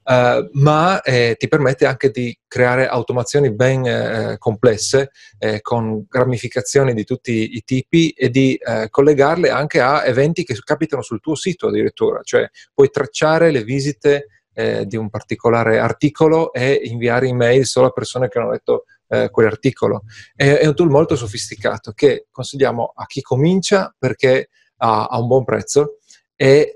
Uh, 0.03 0.49
ma 0.55 1.03
eh, 1.03 1.37
ti 1.39 1.47
permette 1.47 1.85
anche 1.85 2.11
di 2.11 2.37
creare 2.49 2.89
automazioni 2.89 3.53
ben 3.53 3.87
eh, 3.87 4.39
complesse 4.39 5.11
eh, 5.39 5.61
con 5.61 6.07
ramificazioni 6.09 6.95
di 6.95 7.05
tutti 7.05 7.55
i 7.55 7.63
tipi 7.65 8.09
e 8.11 8.31
di 8.31 8.55
eh, 8.55 8.89
collegarle 8.89 9.51
anche 9.51 9.81
a 9.81 10.05
eventi 10.07 10.43
che 10.43 10.57
capitano 10.65 11.03
sul 11.03 11.21
tuo 11.21 11.35
sito 11.35 11.69
addirittura, 11.69 12.23
cioè 12.25 12.49
puoi 12.73 12.89
tracciare 12.89 13.51
le 13.51 13.63
visite 13.63 14.27
eh, 14.55 14.87
di 14.87 14.97
un 14.97 15.11
particolare 15.11 15.79
articolo 15.79 16.53
e 16.55 16.81
inviare 16.85 17.29
email 17.29 17.67
solo 17.67 17.89
a 17.89 17.91
persone 17.91 18.29
che 18.29 18.39
hanno 18.39 18.51
letto 18.51 18.87
eh, 19.11 19.29
quell'articolo. 19.31 20.05
È, 20.35 20.45
è, 20.45 20.67
un 20.67 20.75
tool 20.75 20.89
molto 20.89 21.17
sofisticato 21.17 21.93
che 21.93 22.29
consigliamo 22.31 22.93
a 22.95 23.05
chi 23.05 23.21
comincia 23.21 23.95
perché 23.99 24.49
ha, 24.79 25.07
ha 25.07 25.19
un 25.19 25.27
buon 25.27 25.45
prezzo 25.45 25.99
e 26.35 26.75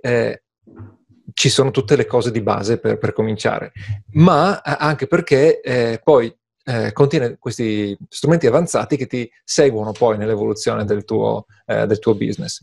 ci 1.34 1.48
sono 1.48 1.70
tutte 1.70 1.96
le 1.96 2.06
cose 2.06 2.30
di 2.30 2.40
base 2.40 2.78
per, 2.78 2.96
per 2.98 3.12
cominciare, 3.12 3.72
ma 4.12 4.62
eh, 4.62 4.76
anche 4.78 5.06
perché 5.06 5.60
eh, 5.60 6.00
poi 6.02 6.34
eh, 6.66 6.92
contiene 6.92 7.36
questi 7.38 7.96
strumenti 8.08 8.46
avanzati 8.46 8.96
che 8.96 9.06
ti 9.06 9.30
seguono 9.42 9.92
poi 9.92 10.16
nell'evoluzione 10.16 10.84
del 10.84 11.04
tuo, 11.04 11.46
eh, 11.66 11.86
del 11.86 11.98
tuo 11.98 12.14
business. 12.14 12.60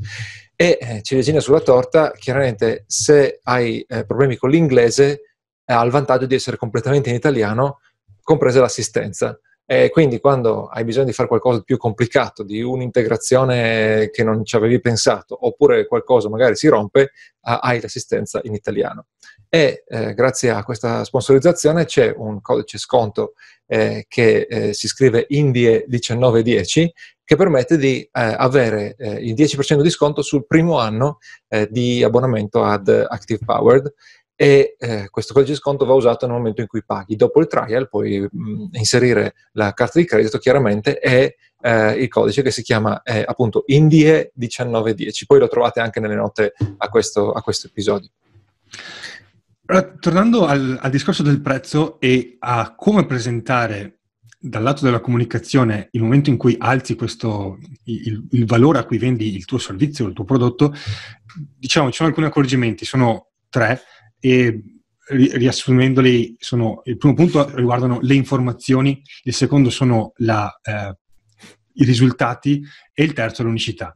E 0.56 0.78
eh, 0.80 1.01
ciliegina 1.01 1.40
sulla 1.40 1.60
torta, 1.60 2.12
chiaramente 2.12 2.86
se 2.88 3.40
hai 3.44 3.82
eh, 3.82 4.06
problemi 4.06 4.38
con 4.38 4.50
l'inglese 4.50 5.22
ha 5.66 5.84
il 5.84 5.92
vantaggio 5.92 6.25
di 6.25 6.36
essere 6.36 6.58
completamente 6.58 7.10
in 7.10 7.16
italiano, 7.16 7.80
compresa 8.22 8.60
l'assistenza. 8.60 9.40
E 9.72 9.90
quindi 9.90 10.20
quando 10.20 10.66
hai 10.66 10.84
bisogno 10.84 11.06
di 11.06 11.13
fare 11.13 11.30
qualcosa 11.30 11.60
di 11.60 11.63
più 11.63 11.78
complicato, 11.78 12.44
di 12.44 12.62
un'integrazione 12.62 14.10
che 14.12 14.22
non 14.22 14.44
ci 14.44 14.58
avevi 14.58 14.82
pensato, 14.82 15.48
oppure 15.48 15.88
qualcosa 15.88 16.28
magari 16.28 16.58
si 16.58 16.68
rompe, 16.68 17.12
hai 17.40 17.80
l'assistenza 17.80 18.42
in 18.44 18.54
italiano. 18.54 19.06
E 19.48 19.86
eh, 19.88 20.13
grazie 20.13 20.50
a 20.50 20.66
questa 20.66 21.06
sponsorizzazione 21.06 21.86
c'è 21.86 22.13
un 22.13 22.42
codice 22.42 22.78
sconto 22.80 23.32
eh, 23.66 24.04
che 24.10 24.46
eh, 24.50 24.74
si 24.74 24.90
scrive 24.90 25.25
INDIE 25.30 25.86
1910 25.88 26.94
che 27.24 27.36
permette 27.38 27.78
di 27.78 28.01
eh, 28.01 28.10
avere 28.12 28.96
eh, 28.98 29.25
il 29.25 29.34
10% 29.34 29.82
di 29.82 29.90
sconto 29.90 30.22
sul 30.22 30.46
primo 30.46 30.80
anno 30.80 31.20
eh, 31.48 31.70
di 31.72 32.04
abbonamento 32.04 32.62
ad 32.62 32.90
Active 32.90 33.46
Powered 33.46 33.94
e 34.42 34.76
eh, 34.80 35.08
questo 35.12 35.36
codice 35.36 35.52
di 35.52 35.60
sconto 35.60 35.86
va 35.86 35.94
usato 35.94 36.26
nel 36.26 36.36
momento 36.36 36.62
in 36.62 36.68
cui 36.68 36.84
paghi. 36.84 37.16
Dopo 37.16 37.40
il 37.42 37.46
trial 37.46 37.88
puoi 37.88 38.22
mh, 38.22 38.70
inserire 38.72 39.36
la 39.52 39.72
carta 39.74 40.00
di 40.00 40.06
credito 40.06 40.40
chiaramente 40.40 41.00
e 41.00 41.36
eh, 41.62 41.92
il 41.92 42.08
codice 42.08 42.42
che 42.42 42.50
si 42.50 42.64
chiama 42.64 43.04
eh, 43.04 43.24
appunto 43.24 43.64
INDIE1910. 43.70 45.26
Poi 45.28 45.38
lo 45.38 45.48
trovate 45.48 45.80
anche 45.80 46.00
nelle 46.00 46.16
note 46.16 46.54
a 46.78 46.90
questo, 46.90 47.34
a 47.34 47.44
questo 47.44 47.68
episodio. 47.68 48.10
Tornando 50.00 50.48
al, 50.48 50.80
al 50.82 50.90
discorso 50.90 51.22
del 51.22 51.40
prezzo 51.40 52.00
e 52.00 52.38
a 52.40 52.74
come 52.76 53.06
presentare 53.06 54.00
dal 54.40 54.64
lato 54.64 54.84
della 54.84 55.02
comunicazione, 55.02 55.90
il 55.92 56.02
momento 56.02 56.32
in 56.32 56.38
cui 56.38 56.56
alzi 56.58 56.96
questo, 56.96 57.60
il, 57.84 58.26
il, 58.32 58.46
valore 58.48 58.80
a 58.80 58.86
cui 58.86 58.98
vendi 58.98 59.36
il 59.36 59.46
tuo 59.46 59.60
servizio, 59.60 60.08
il 60.08 60.14
tuo 60.14 60.26
prodotto, 60.26 60.74
diciamo 61.60 61.92
ci 61.92 61.98
sono 61.98 62.10
alcuni 62.10 62.26
accorgimenti, 62.26 62.86
sono 62.86 63.28
tre 63.48 63.82
e 64.22 64.62
riassumendoli 65.08 66.36
sono, 66.40 66.82
il 66.86 66.98
primo 66.98 67.16
punto 67.16 67.54
riguardano 67.56 68.00
le 68.01 68.13
informazioni, 68.13 69.01
il 69.24 69.34
secondo 69.34 69.70
sono 69.70 70.13
la, 70.18 70.50
eh, 70.63 70.96
i 71.74 71.84
risultati 71.84 72.63
e 72.94 73.04
il 73.04 73.13
terzo 73.13 73.44
l'unicità. 73.44 73.94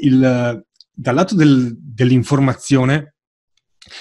Il, 0.00 0.64
dal 0.92 1.14
lato 1.14 1.34
del, 1.34 1.76
dell'informazione, 1.78 3.16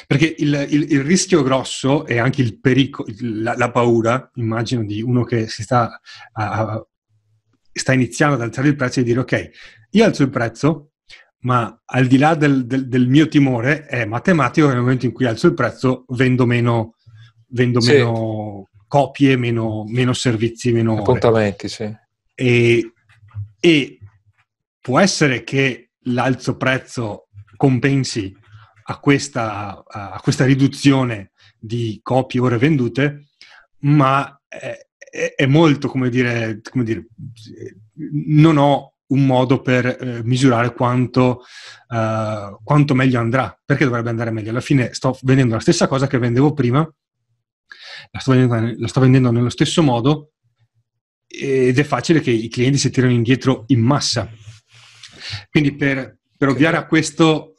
perché 0.07 0.33
il, 0.37 0.67
il, 0.69 0.91
il, 0.91 1.03
rischio 1.03 1.43
grosso 1.43 2.05
e 2.05 2.17
anche 2.17 2.41
il 2.41 2.59
pericolo, 2.59 3.13
la, 3.19 3.55
la, 3.57 3.71
paura, 3.71 4.31
immagino, 4.35 4.83
di 4.83 5.01
uno 5.01 5.23
che 5.23 5.47
si 5.47 5.61
sta, 5.61 5.99
uh, 6.33 6.87
sta 7.71 7.93
iniziando 7.93 8.35
ad 8.35 8.41
alzare 8.41 8.69
il 8.69 8.75
prezzo 8.75 8.99
e 8.99 9.03
dire 9.03 9.19
ok, 9.19 9.49
io 9.91 10.05
alzo 10.05 10.23
il 10.23 10.29
prezzo, 10.29 10.91
ma 11.45 11.79
al 11.85 12.07
di 12.07 12.17
là 12.17 12.33
del, 12.33 12.65
del, 12.65 12.87
del, 12.87 13.07
mio 13.07 13.27
timore 13.27 13.85
è 13.85 14.03
matematico 14.05 14.67
che 14.67 14.73
nel 14.73 14.81
momento 14.81 15.05
in 15.05 15.11
cui 15.11 15.25
alzo 15.25 15.47
il 15.47 15.53
prezzo 15.53 16.05
vendo 16.09 16.47
meno, 16.47 16.95
vendo 17.49 17.79
sì. 17.79 17.91
meno 17.91 18.69
copie, 18.87 19.37
meno, 19.37 19.83
meno, 19.87 20.13
servizi, 20.13 20.71
meno 20.71 20.97
appuntamenti, 20.97 21.67
sì. 21.67 21.95
E, 22.33 22.91
e, 23.59 23.99
può 24.81 24.99
essere 24.99 25.43
che 25.43 25.91
l'alzo 26.05 26.57
prezzo 26.57 27.27
compensi 27.55 28.35
a 28.87 28.99
questa, 28.99 29.83
a 29.85 30.19
questa 30.21 30.45
riduzione 30.45 31.31
di 31.59 31.99
copie 32.01 32.39
ore 32.39 32.57
vendute, 32.57 33.27
ma 33.81 34.41
è, 34.47 34.75
è 35.35 35.45
molto, 35.45 35.89
come 35.89 36.09
dire, 36.09 36.59
come 36.71 36.83
dire, 36.83 37.05
non 38.25 38.57
ho 38.57 38.94
un 39.07 39.25
modo 39.25 39.61
per 39.61 39.85
eh, 39.85 40.21
misurare 40.23 40.73
quanto, 40.73 41.43
uh, 41.89 42.57
quanto, 42.63 42.95
meglio 42.95 43.19
andrà. 43.19 43.57
Perché 43.63 43.85
dovrebbe 43.85 44.09
andare 44.09 44.31
meglio? 44.31 44.49
Alla 44.49 44.61
fine 44.61 44.93
sto 44.93 45.17
vendendo 45.21 45.55
la 45.55 45.61
stessa 45.61 45.87
cosa 45.87 46.07
che 46.07 46.17
vendevo 46.17 46.53
prima, 46.53 46.79
la 48.11 48.19
sto 48.19 48.31
vendendo, 48.31 48.75
la 48.77 48.87
sto 48.87 48.99
vendendo 48.99 49.31
nello 49.31 49.49
stesso 49.49 49.83
modo 49.83 50.31
ed 51.27 51.77
è 51.77 51.83
facile 51.83 52.21
che 52.21 52.31
i 52.31 52.47
clienti 52.49 52.77
si 52.77 52.89
tirano 52.89 53.13
indietro 53.13 53.65
in 53.67 53.81
massa. 53.81 54.29
Quindi 55.49 55.75
per, 55.75 56.17
per 56.37 56.49
ovviare 56.49 56.77
a 56.77 56.85
questo 56.85 57.57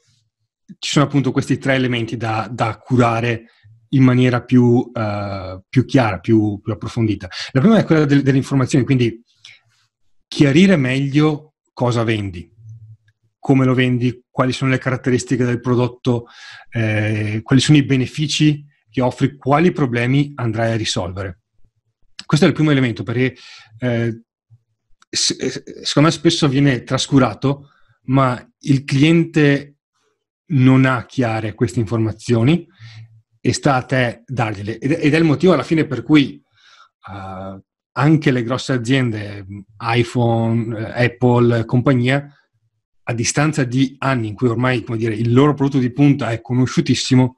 ci 0.79 0.91
sono 0.91 1.05
appunto 1.05 1.33
questi 1.33 1.59
tre 1.59 1.75
elementi 1.75 2.17
da, 2.17 2.49
da 2.51 2.77
curare 2.79 3.51
in 3.91 4.03
maniera 4.03 4.43
più, 4.43 4.63
uh, 4.63 5.63
più 5.69 5.85
chiara, 5.85 6.19
più, 6.19 6.61
più, 6.61 6.73
approfondita. 6.73 7.29
La 7.53 7.61
prima 7.61 7.79
è 7.79 7.85
quella 7.85 8.05
del, 8.05 8.23
delle 8.23 8.37
informazioni, 8.37 8.85
quindi 8.85 9.23
chiarire 10.29 10.77
meglio 10.77 11.55
cosa 11.73 12.05
vendi, 12.05 12.51
come 13.39 13.65
lo 13.65 13.75
vendi, 13.75 14.25
quali 14.31 14.53
sono 14.53 14.71
le 14.71 14.79
caratteristiche 14.79 15.45
del 15.45 15.61
prodotto, 15.61 16.27
eh, 16.71 17.41
quali 17.43 17.61
sono 17.61 17.79
i 17.79 17.85
benefici 17.85 18.65
che 18.91 19.01
offri, 19.01 19.37
quali 19.37 19.73
problemi 19.73 20.33
andrai 20.35 20.73
a 20.73 20.77
risolvere. 20.77 21.41
Questo 22.25 22.45
è 22.45 22.49
il 22.49 22.55
primo 22.55 22.71
elemento 22.71 23.03
perché 23.03 23.37
eh, 23.79 24.23
secondo 25.09 26.09
me 26.09 26.11
spesso 26.11 26.49
viene 26.49 26.83
trascurato, 26.83 27.71
ma 28.05 28.45
il 28.61 28.85
cliente 28.85 29.77
non 30.49 30.85
ha 30.85 31.07
chiare 31.07 31.55
queste 31.55 31.81
informazioni 31.81 32.67
e 33.41 33.53
sta 33.53 33.77
a 33.77 33.83
te 33.83 34.23
dargliele. 34.27 34.79
Ed 34.79 35.15
è 35.15 35.17
il 35.17 35.25
motivo 35.25 35.53
alla 35.53 35.63
fine 35.63 35.87
per 35.87 36.03
cui 36.03 36.43
uh, 37.09 37.61
anche 37.99 38.31
le 38.31 38.43
grosse 38.43 38.73
aziende, 38.73 39.47
iPhone, 39.79 40.79
eh, 40.79 41.05
Apple, 41.07 41.65
compagnia, 41.65 42.31
a 43.09 43.13
distanza 43.15 43.65
di 43.65 43.95
anni 43.99 44.29
in 44.29 44.35
cui 44.35 44.49
ormai 44.49 44.85
dire, 44.97 45.15
il 45.15 45.33
loro 45.33 45.55
prodotto 45.55 45.79
di 45.79 45.93
punta 45.93 46.31
è 46.31 46.41
conosciutissimo, 46.41 47.37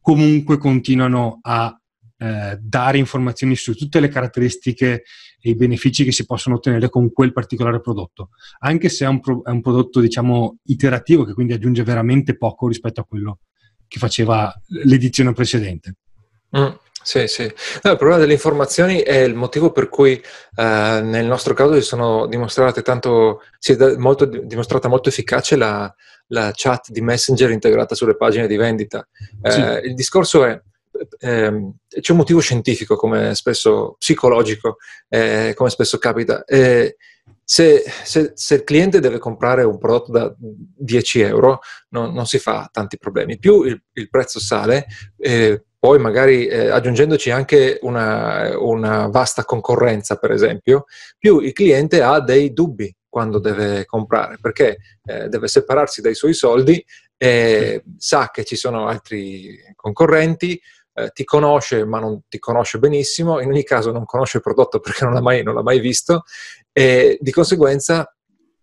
comunque 0.00 0.58
continuano 0.58 1.38
a 1.42 1.74
eh, 2.16 2.58
dare 2.60 2.98
informazioni 2.98 3.54
su 3.54 3.74
tutte 3.74 4.00
le 4.00 4.08
caratteristiche 4.08 5.04
e 5.40 5.50
i 5.50 5.54
benefici 5.54 6.04
che 6.04 6.12
si 6.12 6.26
possono 6.26 6.56
ottenere 6.56 6.88
con 6.88 7.12
quel 7.12 7.32
particolare 7.32 7.80
prodotto, 7.80 8.30
anche 8.60 8.88
se 8.88 9.04
è 9.04 9.08
un, 9.08 9.20
pro- 9.20 9.44
è 9.44 9.50
un 9.50 9.60
prodotto, 9.60 10.00
diciamo, 10.00 10.58
iterativo, 10.64 11.24
che 11.24 11.34
quindi 11.34 11.52
aggiunge 11.52 11.84
veramente 11.84 12.36
poco 12.36 12.66
rispetto 12.66 13.00
a 13.00 13.04
quello 13.04 13.38
che 13.86 13.98
faceva 13.98 14.52
l'edizione 14.84 15.32
precedente. 15.32 15.96
Mm. 16.56 16.68
Sì, 17.02 17.26
sì. 17.26 17.42
No, 17.82 17.92
il 17.92 17.96
problema 17.96 18.18
delle 18.18 18.34
informazioni 18.34 19.00
è 19.00 19.18
il 19.18 19.34
motivo 19.34 19.72
per 19.72 19.88
cui 19.88 20.12
eh, 20.12 21.00
nel 21.02 21.24
nostro 21.24 21.54
caso 21.54 21.74
si 21.74 21.80
sono 21.80 22.26
dimostrate 22.26 22.82
tanto, 22.82 23.42
si 23.58 23.72
è 23.72 23.96
molto, 23.96 24.26
dimostrata 24.26 24.88
molto 24.88 25.08
efficace 25.08 25.56
la, 25.56 25.92
la, 26.28 26.50
chat 26.54 26.90
di 26.90 27.00
Messenger 27.00 27.50
integrata 27.50 27.94
sulle 27.94 28.16
pagine 28.16 28.46
di 28.46 28.56
vendita. 28.56 29.06
Eh, 29.42 29.50
sì. 29.50 29.60
Il 29.88 29.94
discorso 29.94 30.44
è, 30.44 30.60
eh, 31.20 31.72
c'è 31.88 32.12
un 32.12 32.18
motivo 32.18 32.40
scientifico, 32.40 32.96
come 32.96 33.34
spesso 33.34 33.96
psicologico, 33.98 34.76
eh, 35.08 35.54
come 35.56 35.70
spesso 35.70 35.98
capita. 35.98 36.44
Eh, 36.44 36.96
se, 37.42 37.82
se, 38.04 38.32
se, 38.34 38.54
il 38.54 38.64
cliente 38.64 39.00
deve 39.00 39.18
comprare 39.18 39.64
un 39.64 39.78
prodotto 39.78 40.12
da 40.12 40.32
10 40.38 41.20
euro, 41.20 41.60
non, 41.88 42.12
non 42.12 42.26
si 42.26 42.38
fa 42.38 42.68
tanti 42.70 42.98
problemi. 42.98 43.38
Più 43.38 43.62
il, 43.62 43.82
il 43.94 44.08
prezzo 44.08 44.38
sale, 44.38 44.86
eh, 45.16 45.64
poi 45.80 45.98
magari 45.98 46.46
eh, 46.46 46.68
aggiungendoci 46.68 47.30
anche 47.30 47.78
una, 47.82 48.56
una, 48.58 49.08
vasta 49.08 49.44
concorrenza, 49.44 50.16
per 50.16 50.30
esempio, 50.30 50.84
più 51.18 51.40
il 51.40 51.54
cliente 51.54 52.02
ha 52.02 52.20
dei 52.20 52.52
dubbi 52.52 52.94
quando 53.08 53.38
deve 53.38 53.86
comprare, 53.86 54.36
perché 54.38 54.76
eh, 55.04 55.28
deve 55.28 55.48
separarsi 55.48 56.02
dai 56.02 56.14
suoi 56.14 56.34
soldi 56.34 56.84
e 57.16 57.82
sa 57.96 58.30
che 58.30 58.44
ci 58.44 58.56
sono 58.56 58.88
altri 58.88 59.58
concorrenti, 59.74 60.60
eh, 60.92 61.10
ti 61.14 61.24
conosce 61.24 61.86
ma 61.86 61.98
non 61.98 62.24
ti 62.28 62.38
conosce 62.38 62.78
benissimo, 62.78 63.40
in 63.40 63.48
ogni 63.48 63.64
caso 63.64 63.90
non 63.90 64.04
conosce 64.04 64.36
il 64.36 64.42
prodotto 64.42 64.80
perché 64.80 65.04
non 65.04 65.14
l'ha 65.14 65.22
mai, 65.22 65.42
non 65.42 65.54
l'ha 65.54 65.62
mai 65.62 65.80
visto 65.80 66.24
e 66.72 67.16
di 67.18 67.30
conseguenza 67.30 68.14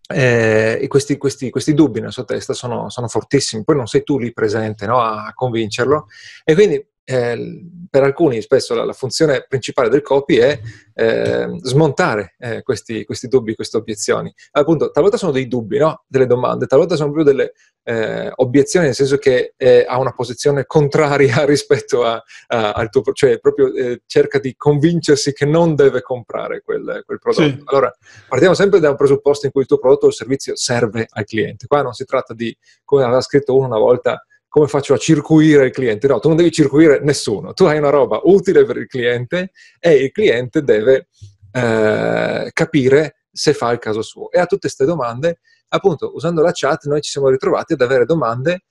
eh, 0.07 0.85
questi, 0.87 1.17
questi, 1.17 1.49
questi, 1.49 1.73
dubbi 1.73 1.99
nella 1.99 2.11
sua 2.11 2.23
testa 2.25 2.53
sono, 2.53 2.89
sono, 2.89 3.07
fortissimi, 3.07 3.63
poi 3.63 3.75
non 3.75 3.87
sei 3.87 4.03
tu 4.03 4.19
lì 4.19 4.31
presente 4.31 4.85
no, 4.85 5.01
a 5.01 5.31
convincerlo 5.33 6.07
e 6.45 6.53
quindi 6.53 6.85
eh, 7.09 7.65
per 7.89 8.03
alcuni 8.03 8.41
spesso 8.41 8.75
la, 8.75 8.83
la, 8.83 8.91
funzione 8.91 9.45
principale 9.47 9.87
del 9.87 10.01
copy 10.01 10.35
è 10.35 10.59
eh, 10.93 11.57
smontare 11.61 12.35
eh, 12.37 12.63
questi, 12.63 13.05
questi, 13.05 13.29
dubbi, 13.29 13.55
queste 13.55 13.77
obiezioni. 13.77 14.33
Appunto, 14.51 14.91
talvolta 14.91 15.15
sono 15.15 15.31
dei 15.31 15.47
dubbi, 15.47 15.77
no? 15.77 16.03
delle 16.05 16.25
domande, 16.25 16.65
talvolta 16.65 16.97
sono 16.97 17.13
proprio 17.13 17.33
delle 17.33 17.53
eh, 17.83 18.29
obiezioni, 18.35 18.87
nel 18.87 18.95
senso 18.95 19.15
che 19.17 19.53
ha 19.87 19.97
una 19.97 20.11
posizione 20.11 20.65
contraria 20.65 21.45
rispetto 21.47 22.03
a, 22.03 22.21
a, 22.47 22.71
al 22.73 22.89
tuo, 22.89 23.03
cioè 23.13 23.39
proprio 23.39 23.73
eh, 23.73 24.01
cerca 24.05 24.37
di 24.39 24.53
convincersi 24.57 25.31
che 25.31 25.45
non 25.45 25.73
deve 25.75 26.01
comprare 26.01 26.61
quel, 26.61 27.03
quel 27.05 27.19
prodotto. 27.19 27.47
Sì. 27.47 27.61
Allora, 27.67 27.95
partiamo 28.27 28.53
sempre 28.53 28.81
da 28.81 28.89
un 28.89 28.97
presupposto 28.97 29.45
in 29.45 29.53
cui 29.53 29.61
il 29.61 29.67
tuo 29.67 29.79
prodotto 29.79 30.07
o 30.07 30.11
servizio 30.11 30.57
serve 30.57 31.07
al 31.09 31.23
cliente. 31.23 31.67
Qua 31.67 31.83
non 31.83 31.93
si 31.93 32.03
tratta 32.03 32.33
di, 32.33 32.53
come 32.83 33.03
aveva 33.03 33.21
scritto 33.21 33.55
uno 33.55 33.67
una 33.67 33.79
volta, 33.79 34.21
come 34.47 34.67
faccio 34.67 34.93
a 34.93 34.97
circuire 34.97 35.65
il 35.65 35.71
cliente? 35.71 36.07
No, 36.07 36.19
tu 36.19 36.27
non 36.27 36.37
devi 36.37 36.51
circuire 36.51 36.99
nessuno, 37.01 37.53
tu 37.53 37.65
hai 37.65 37.77
una 37.77 37.89
roba 37.89 38.21
utile 38.23 38.65
per 38.65 38.77
il 38.77 38.87
cliente 38.87 39.51
e 39.79 39.93
il 39.95 40.11
cliente 40.11 40.63
deve 40.63 41.07
eh, 41.51 42.49
capire 42.53 43.17
se 43.31 43.53
fa 43.53 43.71
il 43.71 43.79
caso 43.79 44.01
suo. 44.01 44.31
E 44.31 44.39
a 44.39 44.45
tutte 44.45 44.61
queste 44.61 44.85
domande, 44.85 45.39
appunto, 45.69 46.13
usando 46.13 46.41
la 46.41 46.51
chat, 46.53 46.85
noi 46.85 47.01
ci 47.01 47.11
siamo 47.11 47.29
ritrovati 47.29 47.73
ad 47.73 47.81
avere 47.81 48.05
domande 48.05 48.63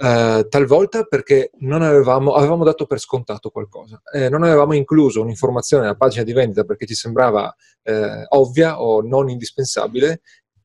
eh, 0.00 0.46
talvolta 0.48 1.02
perché 1.04 1.50
non 1.58 1.82
avevamo, 1.82 2.34
avevamo, 2.34 2.62
dato 2.62 2.86
per 2.86 3.00
scontato 3.00 3.50
qualcosa, 3.50 4.00
eh, 4.12 4.28
non 4.28 4.44
avevamo 4.44 4.74
incluso 4.74 5.20
un'informazione 5.20 5.82
nella 5.82 5.96
pagina 5.96 6.22
di 6.22 6.32
vendita 6.32 6.62
perché 6.62 6.86
ci 6.86 6.94
sembrava 6.94 7.52
eh, 7.82 8.24
ovvia 8.28 8.80
o 8.80 9.02
non 9.02 9.28
indispensabile 9.28 10.20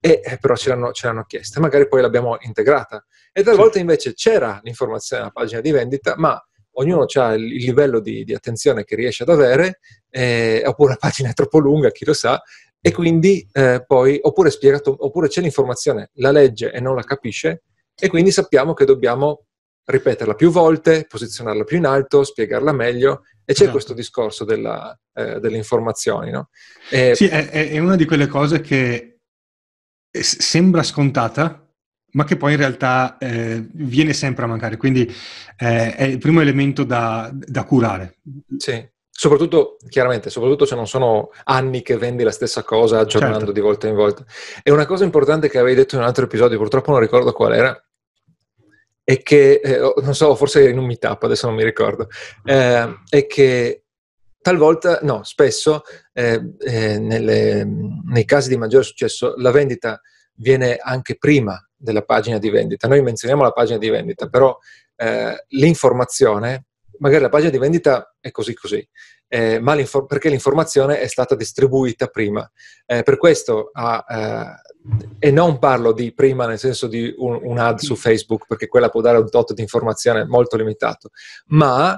e 0.06 0.20
eh, 0.22 0.38
però 0.38 0.54
ce 0.58 0.68
l'hanno, 0.68 0.92
ce 0.92 1.08
l'hanno, 1.08 1.24
chiesta, 1.24 1.62
magari 1.62 1.88
poi 1.88 2.02
l'abbiamo 2.02 2.36
integrata. 2.42 3.06
E 3.32 3.42
talvolta 3.42 3.80
invece 3.80 4.14
c'era 4.14 4.60
l'informazione 4.62 5.22
nella 5.22 5.34
pagina 5.34 5.62
di 5.62 5.72
vendita, 5.72 6.16
ma 6.18 6.38
ognuno 6.72 7.06
ha 7.08 7.34
il, 7.34 7.46
livello 7.46 8.02
di, 8.02 8.26
di, 8.26 8.34
attenzione 8.34 8.84
che 8.84 8.98
riesce 8.98 9.24
ad 9.24 9.30
avere, 9.30 9.80
eh, 10.10 10.62
oppure 10.66 10.90
la 10.90 10.98
pagina 10.98 11.30
è 11.30 11.34
troppo 11.34 11.60
lunga, 11.60 11.90
chi 11.92 12.04
lo 12.04 12.12
sa, 12.12 12.42
e 12.82 12.92
quindi 12.92 13.48
eh, 13.54 13.82
poi, 13.88 14.20
oppure, 14.22 14.50
spiegato, 14.50 14.94
oppure 15.06 15.30
c'è 15.30 15.40
l'informazione, 15.40 16.10
la 16.16 16.32
legge 16.32 16.74
e 16.74 16.82
non 16.82 16.96
la 16.96 17.04
capisce, 17.04 17.64
e 17.96 18.10
quindi 18.10 18.32
sappiamo 18.32 18.74
che 18.74 18.84
dobbiamo 18.84 19.46
ripeterla 19.86 20.34
più 20.34 20.52
volte, 20.52 21.06
posizionarla 21.08 21.64
più 21.64 21.78
in 21.78 21.86
alto, 21.86 22.26
spiegarla 22.26 22.74
meglio, 22.74 23.22
e 23.46 23.54
c'è 23.54 23.62
esatto. 23.62 23.72
questo 23.72 23.94
discorso 23.94 24.44
della, 24.44 24.94
eh, 25.14 25.40
delle 25.40 25.56
informazioni. 25.56 26.30
No? 26.30 26.50
E, 26.90 27.16
sì, 27.16 27.28
è, 27.28 27.50
è 27.50 27.80
una 27.80 27.96
di 27.96 28.04
quelle 28.04 28.28
cose 28.28 28.60
che 28.60 29.13
sembra 30.22 30.84
scontata, 30.84 31.68
ma 32.12 32.24
che 32.24 32.38
poi 32.38 32.52
in 32.52 32.58
realtà 32.58 33.18
eh, 33.18 33.66
viene 33.72 34.14
sempre 34.14 34.44
a 34.44 34.48
mancare. 34.48 34.78
Quindi 34.78 35.12
eh, 35.58 35.96
è 35.96 36.04
il 36.04 36.20
primo 36.20 36.42
elemento 36.42 36.84
da, 36.84 37.32
da, 37.34 37.64
curare. 37.64 38.20
Sì, 38.58 38.88
soprattutto, 39.10 39.78
chiaramente, 39.90 40.30
soprattutto 40.30 40.66
se 40.66 40.76
non 40.76 40.88
sono 40.88 41.30
anni 41.46 41.82
che 41.82 41.98
vendi 41.98 42.24
la 42.24 42.32
stessa 42.32 42.64
cosa 42.64 43.00
aggiornando 43.00 43.38
certo. 43.38 43.54
di 43.54 43.60
volta 43.62 43.88
in 43.88 43.96
volta. 43.96 44.24
E 44.62 44.72
una 44.72 44.86
cosa 44.86 45.04
importante 45.04 45.50
che 45.50 45.58
avevi 45.58 45.76
detto 45.76 45.96
in 45.96 46.02
un 46.02 46.08
altro 46.08 46.26
episodio, 46.26 46.58
purtroppo 46.58 46.92
non 46.92 47.00
ricordo 47.00 47.34
qual 47.34 47.54
era, 47.54 47.84
è 49.04 49.22
che, 49.22 49.60
eh, 49.64 49.94
non 50.02 50.16
so, 50.16 50.36
forse 50.36 50.70
in 50.70 50.78
un 50.78 50.86
meetup, 50.86 51.24
adesso 51.24 51.48
non 51.48 51.56
mi 51.56 51.64
ricordo, 51.64 52.08
eh, 52.46 53.00
è 53.10 53.28
che 53.28 53.83
talvolta, 54.44 55.00
no, 55.02 55.24
spesso 55.24 55.82
eh, 56.12 56.40
eh, 56.60 57.00
nelle, 57.00 57.64
nei 57.66 58.26
casi 58.26 58.50
di 58.50 58.58
maggiore 58.58 58.84
successo 58.84 59.34
la 59.38 59.50
vendita 59.50 60.00
viene 60.36 60.76
anche 60.76 61.18
prima 61.18 61.58
della 61.76 62.04
pagina 62.04 62.38
di 62.38 62.50
vendita. 62.52 62.88
Noi 62.88 63.02
menzioniamo 63.02 63.42
la 63.42 63.52
pagina 63.52 63.80
di 63.80 63.90
vendita, 63.90 64.28
però 64.28 64.56
eh, 64.98 65.46
l'informazione, 65.48 66.66
magari 67.00 67.24
la 67.24 67.30
pagina 67.30 67.50
di 67.50 67.58
vendita 67.58 68.16
è 68.20 68.30
così 68.32 68.54
così, 68.54 68.88
eh, 69.28 69.60
ma 69.60 69.74
l'infor- 69.74 70.06
perché 70.06 70.30
l'informazione 70.30 71.00
è 71.00 71.08
stata 71.08 71.36
distribuita 71.36 72.08
prima. 72.08 72.48
Eh, 72.86 73.02
per 73.04 73.18
questo, 73.18 73.70
ah, 73.74 74.06
e 75.18 75.32
non 75.32 75.60
parlo 75.60 75.94
di 75.94 76.14
prima 76.14 76.46
nel 76.46 76.60
senso 76.60 76.88
di 76.88 77.14
un, 77.18 77.40
un 77.42 77.58
ad 77.58 77.80
su 77.80 77.96
Facebook, 77.96 78.46
perché 78.46 78.68
quella 78.68 78.90
può 78.90 79.02
dare 79.02 79.18
un 79.18 79.30
tot 79.30 79.54
di 79.54 79.62
informazione 79.62 80.26
molto 80.26 80.58
limitato, 80.58 81.12
ma 81.48 81.98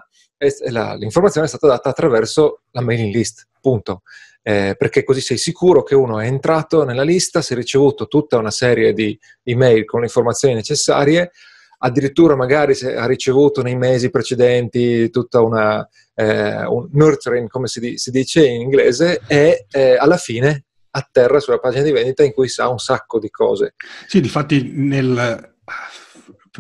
la, 0.70 0.96
l'informazione 0.96 1.46
è 1.46 1.50
stata 1.50 1.68
data 1.68 1.90
attraverso 1.90 2.62
la 2.72 2.82
mailing 2.82 3.14
list, 3.14 3.48
punto. 3.62 4.02
Eh, 4.42 4.76
perché 4.78 5.04
così 5.04 5.22
sei 5.22 5.38
sicuro 5.38 5.82
che 5.82 5.96
uno 5.96 6.20
è 6.20 6.28
entrato 6.28 6.84
nella 6.84 7.04
lista, 7.04 7.42
si 7.42 7.54
è 7.54 7.56
ricevuto 7.56 8.08
tutta 8.08 8.38
una 8.38 8.52
serie 8.52 8.94
di 8.94 9.18
email 9.44 9.86
con 9.86 10.02
le 10.02 10.06
informazioni 10.06 10.54
necessarie, 10.54 11.32
addirittura 11.80 12.36
magari 12.36 12.74
ha 12.84 13.06
ricevuto 13.06 13.64
nei 13.64 13.76
mesi 13.76 14.10
precedenti 14.12 15.10
tutta 15.10 15.42
una 15.42 15.88
eh, 16.16 16.66
un 16.66 16.88
nurturing, 16.92 17.50
come 17.50 17.68
si, 17.68 17.80
di, 17.80 17.98
si, 17.98 18.10
dice 18.10 18.48
in 18.48 18.62
inglese, 18.62 19.22
e 19.28 19.66
eh, 19.70 19.96
alla 19.98 20.18
fine 20.18 20.66
atterra 20.92 21.40
sulla 21.40 21.60
pagina 21.60 21.84
di 21.84 21.92
vendita 21.92 22.24
in 22.24 22.32
cui 22.32 22.48
sa 22.48 22.70
un 22.70 22.80
sacco 22.80 23.20
di 23.20 23.30
cose. 23.30 23.76
Sì, 24.08 24.22
difatti 24.22 24.72
nel 24.74 25.54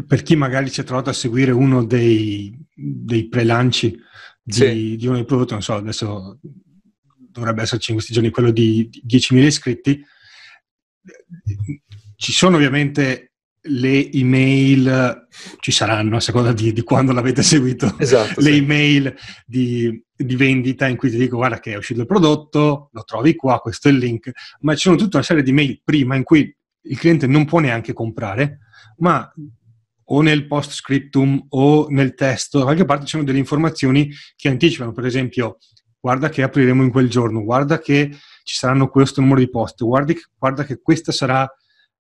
per 0.03 0.23
chi 0.23 0.35
magari 0.35 0.69
si 0.69 0.81
è 0.81 0.83
trovato 0.83 1.09
a 1.09 1.13
seguire 1.13 1.51
uno 1.51 1.83
dei, 1.83 2.57
dei 2.73 3.27
prelanci 3.27 3.97
di, 4.41 4.53
sì. 4.53 4.95
di, 4.97 5.07
uno 5.07 5.15
dei 5.15 5.25
prodotti, 5.25 5.53
non 5.53 5.61
so, 5.61 5.73
adesso 5.73 6.39
dovrebbe 7.17 7.61
esserci 7.61 7.91
in 7.91 7.97
questi 7.97 8.13
giorni 8.13 8.29
quello 8.29 8.51
di 8.51 8.89
10.000 9.05 9.37
iscritti, 9.43 10.05
ci 12.15 12.31
sono 12.31 12.55
ovviamente 12.55 13.31
le 13.67 14.11
email, 14.11 15.27
ci 15.59 15.71
saranno 15.71 16.17
a 16.17 16.19
seconda 16.19 16.53
di, 16.53 16.71
di 16.71 16.83
quando 16.83 17.11
l'avete 17.11 17.41
seguito, 17.41 17.95
esatto, 17.97 18.39
le 18.41 18.51
sì. 18.51 18.57
email 18.57 19.15
di, 19.45 20.03
di, 20.15 20.35
vendita 20.35 20.87
in 20.87 20.97
cui 20.97 21.09
ti 21.09 21.17
dico 21.17 21.37
guarda 21.37 21.59
che 21.59 21.73
è 21.73 21.77
uscito 21.77 22.01
il 22.01 22.05
prodotto, 22.05 22.89
lo 22.91 23.03
trovi 23.03 23.35
qua, 23.35 23.59
questo 23.59 23.87
è 23.87 23.91
il 23.91 23.97
link, 23.97 24.31
ma 24.59 24.75
ci 24.75 24.81
sono 24.81 24.95
tutta 24.95 25.17
una 25.17 25.25
serie 25.25 25.43
di 25.43 25.51
mail 25.51 25.81
prima 25.83 26.15
in 26.15 26.23
cui 26.23 26.55
il 26.87 26.99
cliente 26.99 27.25
non 27.25 27.45
può 27.45 27.59
neanche 27.59 27.93
comprare, 27.93 28.59
ma 28.97 29.31
o 30.05 30.21
nel 30.21 30.47
post 30.47 30.71
scriptum 30.71 31.45
o 31.49 31.87
nel 31.89 32.13
testo, 32.13 32.59
da 32.59 32.65
qualche 32.65 32.85
parte 32.85 33.05
ci 33.05 33.11
sono 33.11 33.23
delle 33.23 33.37
informazioni 33.37 34.11
che 34.35 34.49
anticipano, 34.49 34.91
per 34.91 35.05
esempio, 35.05 35.57
guarda 35.99 36.29
che 36.29 36.43
apriremo 36.43 36.83
in 36.83 36.91
quel 36.91 37.09
giorno, 37.09 37.43
guarda 37.43 37.79
che 37.79 38.11
ci 38.43 38.55
saranno 38.55 38.89
questo 38.89 39.21
numero 39.21 39.39
di 39.39 39.49
post, 39.49 39.83
guarda 39.83 40.13
che, 40.13 40.21
guarda 40.37 40.63
che 40.63 40.79
questo 40.81 41.11
sarà 41.11 41.49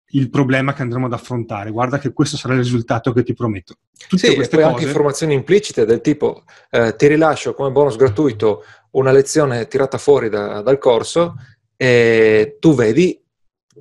il 0.09 0.31
problema 0.31 0.75
che 0.75 0.83
andremo 0.83 1.07
ad 1.07 1.13
affrontare, 1.13 1.71
guarda 1.71 1.99
che 1.99 2.13
questo 2.13 2.37
sarà 2.37 2.55
il 2.55 2.61
risultato 2.61 3.13
che 3.13 3.23
ti 3.23 3.33
prometto. 3.33 3.77
Tutte 4.07 4.29
sì, 4.29 4.35
queste 4.35 4.57
e 4.57 4.59
poi 4.59 4.69
cose... 4.69 4.75
anche 4.75 4.87
informazioni 4.87 5.35
implicite 5.35 5.87
del 5.87 6.01
tipo 6.01 6.45
eh, 6.71 6.95
ti 6.97 7.07
rilascio 7.07 7.55
come 7.55 7.71
bonus 7.71 7.97
gratuito 7.97 8.63
una 8.93 9.11
lezione 9.11 9.67
tirata 9.67 9.99
fuori 9.99 10.29
da, 10.29 10.61
dal 10.61 10.79
corso 10.79 11.35
e 11.77 12.59
tu 12.61 12.75
vedi 12.75 13.24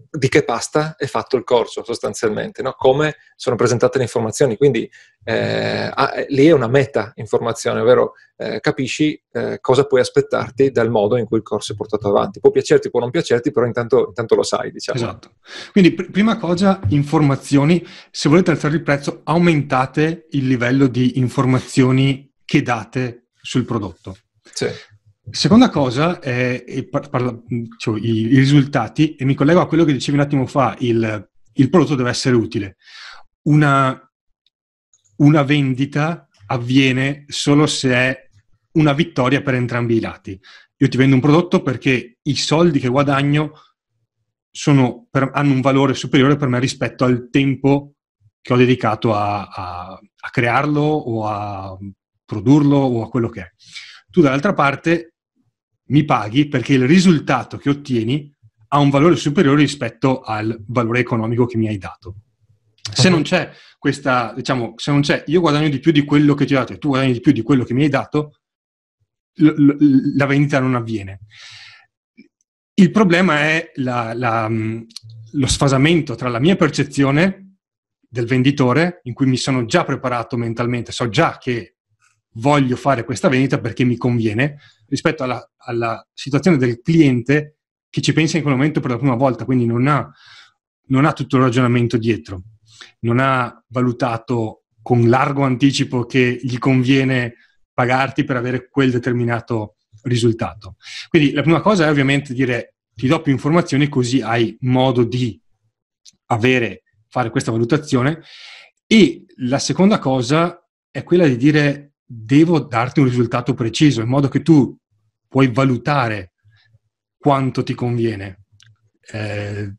di 0.09 0.27
che 0.27 0.43
pasta 0.43 0.95
è 0.97 1.05
fatto 1.05 1.35
il 1.37 1.43
corso 1.43 1.83
sostanzialmente, 1.83 2.61
no? 2.61 2.73
come 2.77 3.17
sono 3.35 3.55
presentate 3.55 3.97
le 3.97 4.05
informazioni. 4.05 4.57
Quindi 4.57 4.89
eh, 5.23 5.89
ah, 5.93 6.13
lì 6.29 6.47
è 6.47 6.51
una 6.51 6.67
meta 6.67 7.11
informazione, 7.15 7.79
ovvero 7.79 8.13
eh, 8.37 8.59
capisci 8.59 9.21
eh, 9.31 9.59
cosa 9.61 9.85
puoi 9.85 10.01
aspettarti 10.01 10.71
dal 10.71 10.89
modo 10.89 11.17
in 11.17 11.25
cui 11.25 11.37
il 11.37 11.43
corso 11.43 11.73
è 11.73 11.75
portato 11.75 12.07
avanti. 12.07 12.39
Può 12.39 12.51
piacerti, 12.51 12.89
può 12.89 12.99
non 12.99 13.11
piacerti, 13.11 13.51
però 13.51 13.65
intanto, 13.65 14.07
intanto 14.07 14.35
lo 14.35 14.43
sai. 14.43 14.71
Diciamo. 14.71 14.97
Esatto. 14.97 15.33
Quindi 15.71 15.93
pr- 15.93 16.09
prima 16.09 16.37
cosa, 16.37 16.79
informazioni. 16.89 17.85
Se 18.11 18.29
volete 18.29 18.51
alzare 18.51 18.75
il 18.75 18.83
prezzo, 18.83 19.21
aumentate 19.23 20.27
il 20.31 20.47
livello 20.47 20.87
di 20.87 21.19
informazioni 21.19 22.31
che 22.45 22.61
date 22.61 23.27
sul 23.41 23.65
prodotto. 23.65 24.17
Sì. 24.53 24.67
Seconda 25.29 25.69
cosa 25.69 26.19
è, 26.19 26.85
parla, 26.89 27.33
cioè, 27.77 27.99
i, 27.99 28.09
i, 28.09 28.35
risultati, 28.35 29.15
e 29.15 29.23
mi 29.23 29.35
collego 29.35 29.61
a 29.61 29.67
quello 29.67 29.85
che 29.85 29.93
dicevi 29.93 30.17
un 30.17 30.23
attimo 30.23 30.45
fa, 30.45 30.75
il, 30.79 31.29
il 31.53 31.69
prodotto 31.69 31.95
deve 31.95 32.09
essere 32.09 32.35
utile. 32.35 32.75
Una, 33.43 33.97
una, 35.17 35.43
vendita 35.43 36.27
avviene 36.47 37.23
solo 37.27 37.67
se 37.67 37.93
è 37.93 38.29
una 38.73 38.93
vittoria 38.93 39.41
per 39.41 39.53
entrambi 39.53 39.95
i 39.95 40.01
lati. 40.01 40.37
Io 40.77 40.87
ti 40.89 40.97
vendo 40.97 41.15
un 41.15 41.21
prodotto 41.21 41.61
perché 41.61 42.17
i 42.21 42.35
soldi 42.35 42.79
che 42.79 42.89
guadagno 42.89 43.53
per, 45.09 45.31
hanno 45.33 45.53
un 45.53 45.61
valore 45.61 45.93
superiore 45.93 46.35
per 46.35 46.49
me 46.49 46.59
rispetto 46.59 47.05
al 47.05 47.29
tempo 47.31 47.93
che 48.41 48.53
ho 48.53 48.57
dedicato 48.57 49.13
a, 49.15 49.47
a, 49.47 49.93
a 49.93 50.29
crearlo 50.29 50.81
o 50.81 51.25
a 51.25 51.77
produrlo 52.25 52.77
o 52.77 53.03
a 53.03 53.09
quello 53.09 53.29
che 53.29 53.41
è. 53.41 53.51
Tu 54.09 54.21
dall'altra 54.21 54.53
parte 54.53 55.12
mi 55.85 56.05
paghi 56.05 56.47
perché 56.47 56.73
il 56.73 56.87
risultato 56.87 57.57
che 57.57 57.69
ottieni 57.69 58.31
ha 58.69 58.79
un 58.79 58.89
valore 58.89 59.15
superiore 59.15 59.61
rispetto 59.61 60.21
al 60.21 60.63
valore 60.67 60.99
economico 60.99 61.45
che 61.45 61.57
mi 61.57 61.67
hai 61.67 61.77
dato. 61.77 62.15
Se 62.91 63.09
non 63.09 63.21
c'è 63.21 63.51
questa, 63.77 64.33
diciamo, 64.35 64.73
se 64.77 64.91
non 64.91 65.01
c'è 65.01 65.23
io 65.27 65.41
guadagno 65.41 65.69
di 65.69 65.79
più 65.79 65.91
di 65.91 66.03
quello 66.03 66.33
che 66.33 66.45
ti 66.45 66.53
ho 66.53 66.59
dato 66.59 66.73
e 66.73 66.77
tu 66.77 66.89
guadagni 66.89 67.13
di 67.13 67.19
più 67.19 67.31
di 67.31 67.41
quello 67.41 67.63
che 67.63 67.73
mi 67.73 67.83
hai 67.83 67.89
dato, 67.89 68.39
l- 69.35 69.47
l- 69.47 70.17
la 70.17 70.25
vendita 70.25 70.59
non 70.59 70.75
avviene. 70.75 71.19
Il 72.75 72.91
problema 72.91 73.41
è 73.41 73.71
la, 73.75 74.13
la, 74.13 74.49
lo 74.49 75.47
sfasamento 75.47 76.15
tra 76.15 76.29
la 76.29 76.39
mia 76.39 76.55
percezione 76.55 77.57
del 77.99 78.25
venditore, 78.25 78.99
in 79.03 79.13
cui 79.13 79.27
mi 79.27 79.37
sono 79.37 79.65
già 79.65 79.83
preparato 79.83 80.37
mentalmente, 80.37 80.91
so 80.91 81.09
già 81.09 81.37
che 81.39 81.72
voglio 82.33 82.75
fare 82.75 83.03
questa 83.03 83.29
vendita 83.29 83.59
perché 83.59 83.83
mi 83.83 83.97
conviene, 83.97 84.59
rispetto 84.87 85.23
alla, 85.23 85.51
alla 85.57 86.05
situazione 86.13 86.57
del 86.57 86.81
cliente 86.81 87.57
che 87.89 88.01
ci 88.01 88.13
pensa 88.13 88.37
in 88.37 88.43
quel 88.43 88.55
momento 88.55 88.79
per 88.79 88.91
la 88.91 88.97
prima 88.97 89.15
volta, 89.15 89.45
quindi 89.45 89.65
non 89.65 89.87
ha, 89.87 90.11
non 90.87 91.05
ha 91.05 91.13
tutto 91.13 91.37
il 91.37 91.43
ragionamento 91.43 91.97
dietro, 91.97 92.41
non 93.01 93.19
ha 93.19 93.63
valutato 93.67 94.63
con 94.81 95.07
largo 95.07 95.43
anticipo 95.43 96.05
che 96.05 96.39
gli 96.41 96.57
conviene 96.57 97.35
pagarti 97.73 98.23
per 98.23 98.35
avere 98.35 98.67
quel 98.69 98.91
determinato 98.91 99.77
risultato. 100.03 100.75
Quindi 101.07 101.31
la 101.31 101.41
prima 101.41 101.61
cosa 101.61 101.85
è 101.85 101.89
ovviamente 101.89 102.33
dire 102.33 102.75
ti 102.95 103.07
do 103.07 103.21
più 103.21 103.31
informazioni 103.31 103.87
così 103.89 104.21
hai 104.21 104.55
modo 104.61 105.03
di 105.03 105.39
avere, 106.27 106.83
fare 107.07 107.29
questa 107.29 107.51
valutazione 107.51 108.21
e 108.85 109.25
la 109.37 109.59
seconda 109.59 109.99
cosa 109.99 110.63
è 110.91 111.03
quella 111.03 111.27
di 111.27 111.37
dire 111.37 111.92
devo 112.15 112.59
darti 112.59 112.99
un 112.99 113.07
risultato 113.07 113.53
preciso 113.53 114.01
in 114.01 114.07
modo 114.07 114.27
che 114.27 114.41
tu 114.41 114.75
puoi 115.27 115.51
valutare 115.51 116.33
quanto 117.17 117.63
ti 117.63 117.73
conviene. 117.73 118.45
Eh, 119.11 119.75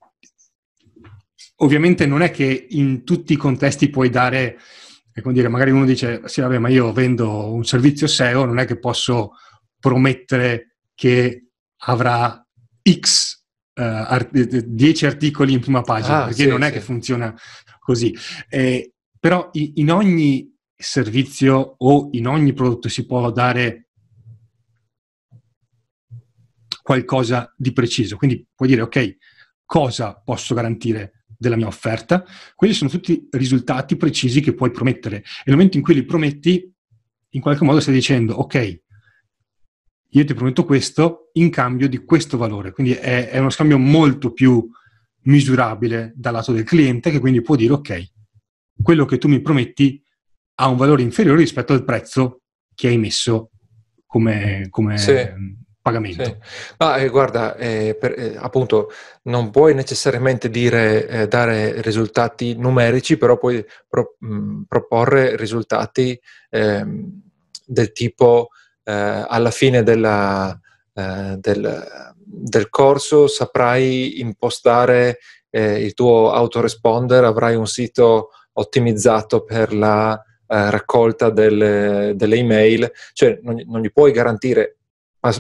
ovviamente 1.57 2.07
non 2.07 2.23
è 2.23 2.31
che 2.31 2.67
in 2.71 3.05
tutti 3.05 3.35
i 3.35 3.37
contesti 3.37 3.89
puoi 3.89 4.11
dare, 4.11 4.59
come 5.23 5.35
dire, 5.35 5.49
magari 5.49 5.71
uno 5.71 5.85
dice 5.85 6.23
sì 6.25 6.41
vabbè 6.41 6.59
ma 6.59 6.69
io 6.69 6.93
vendo 6.93 7.53
un 7.53 7.65
servizio 7.65 8.07
SEO, 8.07 8.45
non 8.45 8.59
è 8.59 8.65
che 8.65 8.79
posso 8.79 9.33
promettere 9.79 10.77
che 10.95 11.51
avrà 11.85 12.45
X 12.83 13.43
uh, 13.75 13.83
art- 13.83 14.37
10 14.37 15.07
articoli 15.07 15.53
in 15.53 15.61
prima 15.61 15.83
pagina, 15.83 16.23
ah, 16.23 16.25
perché 16.27 16.43
sì, 16.43 16.49
non 16.49 16.63
è 16.63 16.69
sì. 16.69 16.73
che 16.73 16.81
funziona 16.81 17.35
così. 17.79 18.17
Eh, 18.49 18.93
però 19.21 19.51
in 19.53 19.91
ogni 19.91 20.54
servizio 20.77 21.77
o 21.79 22.09
in 22.13 22.27
ogni 22.27 22.53
prodotto 22.53 22.89
si 22.89 23.07
può 23.07 23.31
dare 23.31 23.89
qualcosa 26.83 27.53
di 27.57 27.73
preciso. 27.73 28.17
Quindi 28.17 28.47
puoi 28.55 28.69
dire, 28.69 28.83
ok, 28.83 29.17
cosa 29.65 30.21
posso 30.23 30.55
garantire 30.55 31.25
della 31.39 31.57
mia 31.57 31.67
offerta? 31.67 32.25
Quelli 32.55 32.75
sono 32.75 32.91
tutti 32.91 33.27
risultati 33.31 33.97
precisi 33.97 34.41
che 34.41 34.55
puoi 34.55 34.71
promettere. 34.71 35.17
E 35.17 35.43
nel 35.47 35.57
momento 35.57 35.77
in 35.79 35.83
cui 35.83 35.95
li 35.95 36.05
prometti, 36.05 36.71
in 37.31 37.41
qualche 37.41 37.65
modo 37.65 37.81
stai 37.81 37.95
dicendo, 37.95 38.35
ok, 38.35 38.83
io 40.11 40.25
ti 40.25 40.35
prometto 40.35 40.65
questo 40.65 41.31
in 41.33 41.51
cambio 41.51 41.89
di 41.89 42.05
questo 42.05 42.37
valore. 42.37 42.73
Quindi 42.73 42.93
è, 42.93 43.31
è 43.31 43.39
uno 43.39 43.51
scambio 43.51 43.79
molto 43.79 44.33
più 44.33 44.69
misurabile 45.23 46.13
dal 46.15 46.35
lato 46.35 46.53
del 46.53 46.65
cliente 46.65 47.11
che 47.11 47.19
quindi 47.19 47.41
può 47.41 47.57
dire 47.57 47.73
ok, 47.73 48.13
quello 48.83 49.05
che 49.05 49.19
tu 49.19 49.29
mi 49.29 49.41
prometti 49.41 50.03
ha 50.57 50.69
un 50.69 50.77
valore 50.77 51.03
inferiore 51.03 51.39
rispetto 51.39 51.73
al 51.73 51.85
prezzo 51.85 52.41
che 52.75 52.89
hai 52.89 52.99
messo 52.99 53.51
come, 54.07 54.67
come 54.71 54.99
sì. 54.99 55.29
pagamento. 55.81 56.25
Sì. 56.25 56.37
Ma 56.79 56.97
eh, 56.97 57.09
guarda, 57.09 57.57
eh, 57.57 57.97
per, 57.99 58.15
eh, 58.17 58.37
appunto, 58.37 58.91
non 59.23 59.51
puoi 59.51 59.75
necessariamente 59.75 60.51
dire, 60.51 61.09
eh, 61.09 61.29
dare 61.29 61.81
risultati 61.83 62.57
numerici, 62.57 63.17
però 63.17 63.37
puoi 63.37 63.65
pro, 63.89 64.17
mh, 64.19 64.63
proporre 64.69 65.37
risultati 65.37 66.19
ehm, 66.51 67.23
del 67.67 67.93
tipo 67.93 68.51
eh, 68.85 68.93
alla 68.93 69.51
fine 69.51 69.83
della, 69.83 70.59
eh, 70.93 71.37
del, 71.39 72.13
del, 72.25 72.69
corso 72.69 73.27
saprai 73.27 74.21
impostare 74.21 75.19
il 75.55 75.95
tuo 75.95 76.33
autoresponder, 76.33 77.23
avrai 77.23 77.55
un 77.55 77.69
sito 77.69 78.31
ottimizzato 78.55 79.45
per 79.45 79.73
la 79.73 80.21
eh, 80.55 80.71
raccolta 80.71 81.31
delle, 81.31 82.13
delle, 82.15 82.37
email, 82.37 82.91
cioè 83.13 83.41
non, 83.43 83.61
non 83.67 83.81
gli 83.81 83.91
puoi 83.91 84.13
garantire 84.13 84.77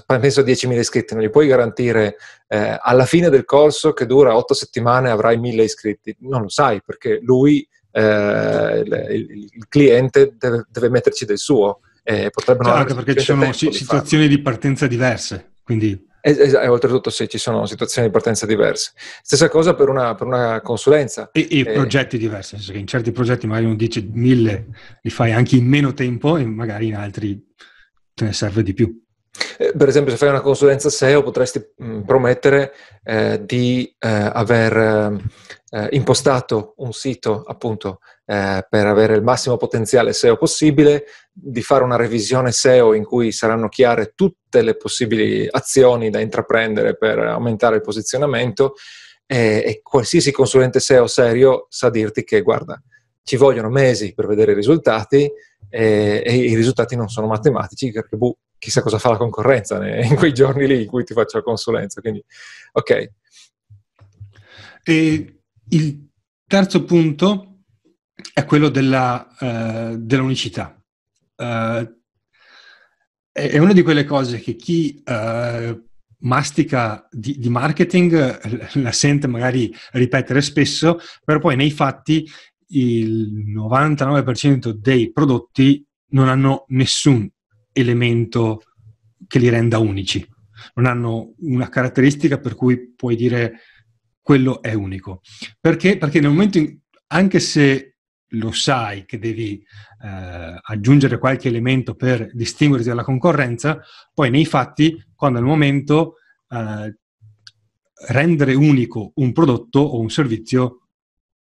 penso 0.07 0.41
a 0.41 0.45
10.000 0.45 0.79
iscritti, 0.79 1.15
non 1.15 1.23
gli 1.23 1.31
puoi 1.31 1.47
garantire 1.47 2.17
eh, 2.49 2.79
alla 2.81 3.05
fine 3.05 3.29
del 3.29 3.45
corso 3.45 3.93
che 3.93 4.07
dura 4.07 4.35
8 4.35 4.55
settimane 4.55 5.11
avrai 5.11 5.39
1.000 5.39 5.61
iscritti. 5.61 6.17
Non 6.21 6.43
lo 6.43 6.49
sai 6.49 6.81
perché 6.85 7.21
lui, 7.23 7.67
eh, 7.93 8.83
il, 8.85 9.51
il, 9.53 9.67
cliente, 9.69 10.35
deve, 10.39 10.67
deve, 10.71 10.89
metterci 10.89 11.27
del 11.27 11.39
suo 11.39 11.81
eh, 12.03 12.31
potrebbero 12.31 12.71
cioè, 12.71 12.79
anche 12.79 12.95
perché 12.95 13.15
ci 13.17 13.25
sono 13.25 13.53
si- 13.53 13.69
di 13.69 13.75
situazioni 13.75 14.27
di 14.27 14.41
partenza 14.41 14.87
diverse, 14.87 15.53
quindi... 15.63 16.13
E, 16.27 16.35
e, 16.39 16.69
oltretutto 16.69 17.11
sì, 17.11 17.29
ci 17.29 17.37
sono 17.37 17.67
situazioni 17.67 18.07
di 18.07 18.13
partenza 18.13 18.47
diverse. 18.47 18.93
Stessa 19.23 19.51
cosa 19.51 19.75
per 19.75 19.91
una, 19.91 20.15
per 20.15 20.27
una 20.27 20.63
consulenza. 20.63 21.29
E, 21.33 21.47
e 21.51 21.59
eh, 21.59 21.73
progetti 21.73 22.17
diversi, 22.17 22.55
nel 22.55 22.63
senso 22.63 22.73
che 22.73 22.79
in 22.79 22.87
certi 22.87 23.13
progetti 23.13 23.47
magari 23.47 23.67
uno 23.67 23.77
dice 23.77 24.03
mille, 24.11 24.69
li 25.03 25.11
fai 25.11 25.33
anche 25.33 25.57
in 25.57 25.67
meno 25.67 25.93
tempo 25.93 26.39
e 26.39 26.47
magari 26.47 26.87
in 26.87 26.95
altri 26.95 27.39
te 28.15 28.25
ne 28.25 28.33
serve 28.33 28.63
di 28.63 28.73
più. 28.73 29.04
Eh, 29.59 29.73
per 29.77 29.89
esempio, 29.89 30.13
se 30.13 30.19
fai 30.19 30.29
una 30.29 30.41
consulenza 30.41 30.91
SEO 30.91 31.23
potresti 31.23 31.65
mh, 31.77 31.87
mm, 31.87 32.01
promettere 32.03 32.73
eh, 33.03 33.41
di 33.45 33.95
eh, 33.99 34.09
aver 34.09 35.21
eh, 35.71 35.89
impostato 35.91 36.75
un 36.79 36.93
sito 36.93 37.43
appunto 37.47 37.99
eh, 38.27 38.65
per 38.69 38.87
avere 38.87 39.15
il 39.15 39.23
massimo 39.23 39.57
potenziale 39.57 40.13
SEO 40.13 40.37
possibile, 40.37 41.05
di 41.33 41.63
fare 41.63 41.85
una 41.85 41.97
revisione 41.97 42.53
SEO 42.53 42.95
in 42.95 43.05
cui 43.05 43.33
saranno 43.33 43.69
chiare 43.69 44.13
tutte 44.15 44.63
le 44.63 44.77
possibili 44.77 45.49
azioni 45.51 46.11
da 46.11 46.21
intraprendere 46.21 46.97
per 46.97 47.19
aumentare 47.19 47.77
il 47.77 47.83
posizionamento 47.83 48.75
e, 49.27 49.63
e 49.67 49.81
qualsiasi 49.83 50.31
consulente 50.31 50.81
SEO 50.81 51.07
serio 51.07 51.67
sa 51.69 51.91
dirti 51.91 52.25
che 52.25 52.41
guarda, 52.43 52.81
ci 53.23 53.37
vogliono 53.37 53.71
mesi 53.71 54.15
per 54.15 54.27
vedere 54.27 54.53
i 54.53 54.55
risultati 54.55 55.31
e, 55.69 56.23
e 56.25 56.35
i 56.37 56.55
risultati 56.55 56.95
non 56.95 57.09
sono 57.09 57.27
matematici 57.27 57.91
perché 57.91 58.17
boh, 58.17 58.37
chissà 58.65 58.81
cosa 58.81 58.99
fa 58.99 59.11
la 59.11 59.19
concorrenza 59.19 59.87
in 60.03 60.15
quei 60.17 60.33
giorni 60.33 60.67
lì 60.67 60.83
in 60.83 60.89
cui 60.89 61.05
ti 61.05 61.13
faccio 61.13 61.37
la 61.37 61.43
consulenza. 61.43 62.01
Quindi, 62.01 62.25
ok. 62.73 63.11
E 64.83 65.41
il 65.69 66.09
terzo 66.47 66.85
punto 66.85 67.59
è 68.33 68.47
quello 68.47 68.71
della, 68.71 69.29
uh, 69.39 69.99
dell'unicità. 69.99 70.83
Uh, 71.37 72.03
è 73.33 73.59
una 73.59 73.75
di 73.75 73.83
quelle 73.83 74.05
cose 74.05 74.41
che 74.41 74.55
chi 74.57 75.03
uh, 75.05 75.85
mastica 76.21 77.07
di, 77.11 77.37
di, 77.39 77.49
marketing 77.51 78.77
la 78.79 78.93
sente 78.93 79.27
magari 79.27 79.75
ripetere 79.93 80.41
spesso, 80.41 80.99
però 81.23 81.39
poi 81.39 81.57
nei 81.57 81.71
fatti 81.71 82.27
il 82.69 83.55
99% 83.55 84.71
dei 84.71 85.13
prodotti 85.13 85.87
non 86.13 86.29
hanno 86.29 86.65
nessun 86.69 87.29
elemento 87.75 88.63
che 89.27 89.39
li 89.39 89.51
renda 89.51 89.79
unici, 89.79 90.27
non 90.75 90.87
hanno 90.87 91.35
una 91.41 91.69
caratteristica 91.69 92.39
per 92.39 92.55
cui 92.55 92.95
puoi 92.95 93.17
dire 93.17 93.61
quello 94.23 94.63
è 94.63 94.73
unico. 94.73 95.21
Perché? 95.61 95.99
Perché 95.99 96.21
nel 96.21 96.31
momento 96.31 96.59
in 96.59 96.79
anche 97.09 97.41
se 97.41 97.97
lo 98.35 98.51
sai 98.51 99.05
che 99.05 99.19
devi 99.19 99.63
eh, 100.03 100.59
aggiungere 100.61 101.19
qualche 101.19 101.49
elemento 101.49 101.95
per 101.95 102.31
distinguerti 102.33 102.89
dalla 102.89 103.05
concorrenza, 103.05 103.81
poi 104.13 104.31
nei 104.31 104.45
fatti, 104.45 105.01
quando 105.15 105.39
è 105.39 105.41
il 105.43 105.47
momento, 105.47 106.17
eh, 106.49 106.99
rendere 108.09 108.55
unico 108.55 109.13
un 109.17 109.33
prodotto 109.33 109.79
o 109.79 110.01
un 110.01 110.11
servizio 110.11 110.89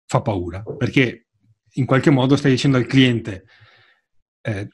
fa 0.06 0.20
paura, 0.22 0.62
perché 0.62 1.28
in 1.74 1.86
qualche 1.86 2.10
modo 2.10 2.34
stai 2.34 2.50
dicendo 2.50 2.76
al 2.76 2.86
cliente, 2.86 3.44
eh, 4.40 4.68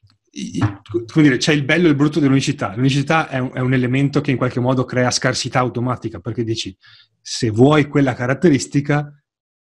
come 0.89 1.25
dire, 1.25 1.37
c'è 1.39 1.53
il 1.53 1.65
bello 1.65 1.87
e 1.87 1.91
il 1.91 1.97
brutto 1.97 2.21
dell'unicità. 2.21 2.75
L'unicità 2.75 3.29
è 3.29 3.39
un, 3.39 3.51
è 3.55 3.61
un, 3.61 3.73
elemento 3.73 4.21
che 4.21 4.31
in 4.31 4.37
qualche 4.37 4.61
modo 4.61 4.85
crea 4.85 5.11
scarsità 5.11 5.61
automatica, 5.61 6.21
perché 6.21 6.45
dici, 6.45 6.77
se 7.21 7.51
vuoi 7.51 7.89
quella 7.89 8.15
caratteristica, 8.15 9.11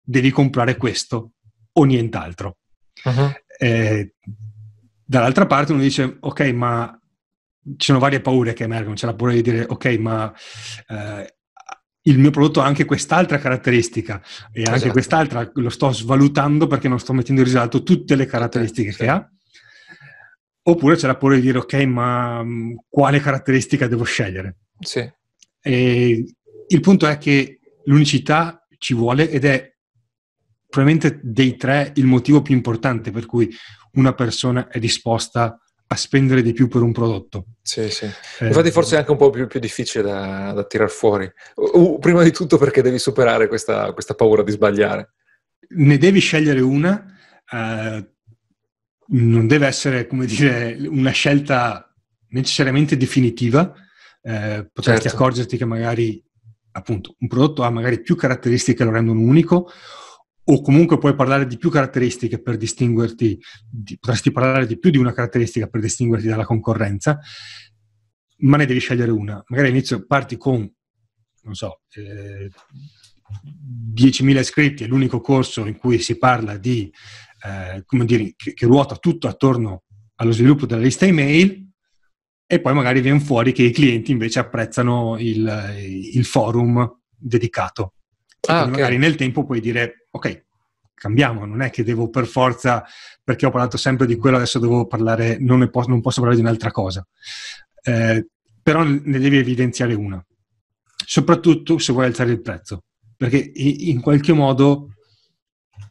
devi 0.02 0.32
comprare 0.32 0.76
questo 0.78 1.32
o 1.72 1.84
nient'altro. 1.84 2.58
Uh-huh. 3.04 3.32
Eh, 3.58 4.16
dall'altra 5.04 5.46
parte 5.46 5.72
uno 5.72 5.82
dice, 5.82 6.18
ok, 6.20 6.42
ma 6.52 7.00
ci 7.78 7.86
sono 7.86 8.00
varie 8.00 8.22
paure 8.22 8.54
che 8.54 8.64
emergono, 8.64 8.96
c'è 8.96 9.06
la 9.06 9.16
paura 9.16 9.34
di 9.34 9.42
dire, 9.42 9.66
ok, 9.68 9.86
ma 9.98 10.34
eh, 10.88 11.36
il 12.08 12.20
mio 12.20 12.32
prodotto 12.32 12.62
ha 12.62 12.66
anche 12.66 12.86
quest'altra 12.86 13.40
caratteristica 13.40 14.22
e 14.52 14.62
esatto. 14.62 14.76
anche 14.76 14.92
quest'altra 14.92 15.50
lo 15.54 15.70
sto 15.70 15.92
svalutando 15.92 16.68
perché 16.68 16.88
non 16.88 17.00
sto 17.00 17.14
mettendo 17.14 17.42
in 17.42 17.48
risalto 17.48 17.82
tutte 17.82 18.16
le 18.16 18.26
caratteristiche 18.26 18.92
sì, 18.92 18.98
che 18.98 19.08
ha. 19.08 19.30
Oppure 20.68 20.96
c'è 20.96 21.08
la 21.08 21.16
paura 21.16 21.36
di 21.36 21.42
dire 21.42 21.60
ok, 21.60 21.74
ma 21.84 22.44
mm, 22.44 22.74
quale 22.90 23.20
caratteristica 23.20 23.88
devo 23.88 24.04
scegliere? 24.04 24.58
Sì. 24.80 25.08
E 25.62 26.26
il 26.68 26.80
punto 26.80 27.06
è 27.06 27.18
che 27.18 27.60
l'unicità 27.86 28.66
ci 28.80 28.94
vuole 28.94 29.30
ed 29.30 29.46
è 29.46 29.74
probabilmente 30.68 31.20
dei 31.22 31.56
tre 31.56 31.92
il 31.96 32.06
motivo 32.06 32.42
più 32.42 32.56
importante 32.56 33.12
per 33.12 33.26
cui 33.26 33.54
una 33.94 34.14
persona 34.14 34.68
è 34.68 34.80
disposta 34.80 35.60
a 35.88 35.96
spendere 35.96 36.42
di 36.42 36.52
più 36.52 36.68
per 36.68 36.82
un 36.82 36.92
prodotto. 36.92 37.46
Sì, 37.62 37.90
sì. 37.90 38.06
Eh, 38.40 38.48
Infatti 38.48 38.72
forse 38.72 38.96
è 38.96 39.00
anche 39.00 39.12
un 39.12 39.18
po' 39.18 39.30
più, 39.30 39.46
più 39.48 39.60
difficile 39.60 40.04
da, 40.04 40.52
da 40.52 40.66
tirar 40.66 40.90
fuori. 40.90 41.32
Uh, 41.56 42.00
prima 42.00 42.24
di 42.24 42.32
tutto 42.32 42.58
perché 42.58 42.82
devi 42.82 42.98
superare 42.98 43.48
questa, 43.48 43.94
questa, 43.94 44.16
paura 44.16 44.42
di 44.42 44.52
sbagliare. 44.52 45.14
Ne 45.70 45.98
devi 45.98 46.20
scegliere 46.20 46.60
una, 46.60 47.06
eh, 47.52 48.15
non 49.08 49.48
deve 49.48 49.68
essere, 49.68 50.08
come 50.08 50.26
dire, 50.26 50.78
una 50.88 51.12
scelta 51.12 51.94
necessariamente 52.30 52.98
definitiva. 52.98 53.74
Eh, 54.22 54.70
potresti 54.74 55.04
certo. 55.04 55.18
accorgerti 55.18 55.58
che 55.58 55.66
magari 55.66 56.24
appunto 56.72 57.16
un 57.20 57.28
prodotto 57.28 57.64
ha 57.64 57.70
magari 57.70 58.02
più 58.02 58.16
caratteristiche 58.16 58.80
che 58.80 58.84
lo 58.84 58.92
rendono 58.92 59.22
unico 59.22 59.70
o 60.48 60.62
comunque 60.62 60.98
puoi 60.98 61.16
parlare 61.16 61.48
di 61.48 61.58
più 61.58 61.70
caratteristiche 61.70 62.42
per 62.42 62.58
distinguerti, 62.58 63.40
di, 63.68 63.98
potresti 63.98 64.32
parlare 64.32 64.68
di 64.68 64.78
più 64.78 64.92
di 64.92 64.98
una 64.98 65.14
caratteristica 65.14 65.68
per 65.68 65.82
distinguerti 65.82 66.28
dalla 66.28 66.46
concorrenza, 66.46 67.20
ma 68.40 68.58
ne 68.58 68.66
devi 68.66 68.80
scegliere 68.80 69.12
una. 69.12 69.44
Magari 69.48 69.70
all'inizio 69.70 70.06
parti 70.06 70.38
con, 70.38 70.72
non 71.42 71.56
so, 71.56 71.82
eh, 71.96 72.52
10.000 73.94 74.38
iscritti, 74.38 74.84
è 74.84 74.88
l'unico 74.88 75.20
corso 75.20 75.66
in 75.66 75.78
cui 75.78 75.98
si 75.98 76.16
parla 76.20 76.58
di, 76.58 76.92
eh, 77.46 77.84
come 77.86 78.06
dire, 78.06 78.34
che, 78.36 78.54
che 78.54 78.66
ruota 78.66 78.96
tutto 78.96 79.28
attorno 79.28 79.84
allo 80.16 80.32
sviluppo 80.32 80.66
della 80.66 80.82
lista 80.82 81.06
email, 81.06 81.64
e 82.48 82.62
poi 82.62 82.74
magari 82.74 83.02
viene 83.02 83.20
fuori 83.20 83.52
che 83.52 83.64
i 83.64 83.72
clienti 83.72 84.12
invece 84.12 84.40
apprezzano 84.40 85.18
il, 85.18 85.74
il 86.14 86.26
forum 86.26 87.00
dedicato. 87.10 87.94
Ah, 88.48 88.62
okay. 88.62 88.70
Magari 88.70 88.98
nel 88.98 89.16
tempo 89.16 89.44
puoi 89.44 89.60
dire, 89.60 90.08
ok, 90.12 90.46
cambiamo, 90.94 91.46
non 91.46 91.62
è 91.62 91.72
che 91.72 91.84
devo 91.84 92.10
per 92.10 92.28
forza, 92.28 92.84
perché 93.24 93.46
ho 93.46 93.52
parlato 93.52 93.78
sempre 93.78 94.06
di 94.06 94.16
quello, 94.16 94.38
adesso 94.38 94.60
devo 94.60 94.86
parlare, 94.86 95.38
non, 95.40 95.68
posso, 95.72 95.90
non 95.90 96.02
posso 96.02 96.22
parlare 96.22 96.40
di 96.40 96.46
un'altra 96.46 96.72
cosa. 96.72 97.06
Eh, 97.82 98.28
però 98.62 98.84
ne 98.84 99.20
devi 99.20 99.38
evidenziare 99.38 99.94
una, 99.96 100.24
soprattutto 101.06 101.78
se 101.80 101.94
vuoi 101.94 102.06
alzare 102.06 102.32
il 102.32 102.42
prezzo, 102.42 102.84
perché 103.18 103.52
in 103.56 104.02
qualche 104.02 104.34
modo 104.34 104.95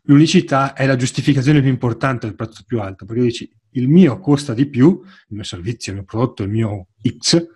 l'unicità 0.04 0.72
è 0.72 0.86
la 0.86 0.96
giustificazione 0.96 1.60
più 1.60 1.70
importante 1.70 2.26
del 2.26 2.36
prezzo 2.36 2.62
più 2.66 2.80
alto, 2.80 3.04
perché 3.04 3.22
dici 3.22 3.50
il 3.72 3.88
mio 3.88 4.18
costa 4.18 4.54
di 4.54 4.66
più, 4.66 5.00
il 5.02 5.34
mio 5.34 5.44
servizio, 5.44 5.92
il 5.92 5.98
mio 5.98 6.06
prodotto, 6.06 6.42
il 6.42 6.50
mio 6.50 6.88
X, 7.18 7.46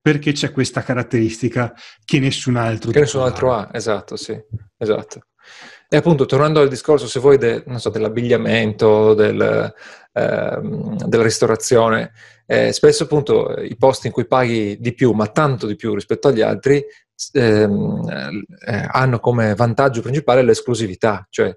perché 0.00 0.32
c'è 0.32 0.52
questa 0.52 0.82
caratteristica 0.82 1.74
che 2.04 2.20
nessun 2.20 2.56
altro 2.56 2.90
che 2.90 3.00
nessun 3.00 3.22
altro 3.22 3.52
ha, 3.52 3.70
esatto, 3.72 4.16
sì, 4.16 4.38
esatto. 4.76 5.26
E 5.88 5.96
appunto, 5.96 6.26
tornando 6.26 6.60
al 6.60 6.68
discorso, 6.68 7.06
se 7.06 7.20
vuoi, 7.20 7.38
de, 7.38 7.64
so, 7.76 7.90
dell'abbigliamento, 7.90 9.14
del, 9.14 9.72
ehm, 10.12 10.96
della 11.06 11.22
ristorazione, 11.22 12.12
eh, 12.46 12.72
spesso 12.72 13.04
appunto 13.04 13.52
i 13.60 13.76
posti 13.76 14.08
in 14.08 14.12
cui 14.12 14.26
paghi 14.26 14.78
di 14.80 14.94
più, 14.94 15.12
ma 15.12 15.26
tanto 15.28 15.66
di 15.66 15.76
più 15.76 15.94
rispetto 15.94 16.28
agli 16.28 16.40
altri, 16.40 16.84
ehm, 17.32 18.44
eh, 18.66 18.86
hanno 18.90 19.18
come 19.20 19.54
vantaggio 19.54 20.02
principale 20.02 20.42
l'esclusività, 20.42 21.26
cioè 21.30 21.56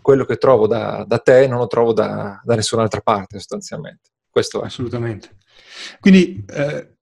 quello 0.00 0.24
che 0.24 0.36
trovo 0.36 0.66
da, 0.66 1.04
da 1.06 1.18
te 1.18 1.46
non 1.46 1.58
lo 1.58 1.66
trovo 1.66 1.92
da, 1.92 2.40
da, 2.42 2.54
nessun'altra 2.54 3.00
parte 3.00 3.38
sostanzialmente. 3.38 4.10
Questo 4.28 4.62
è. 4.62 4.66
Assolutamente. 4.66 5.36
Quindi, 6.00 6.44
eh, 6.48 6.96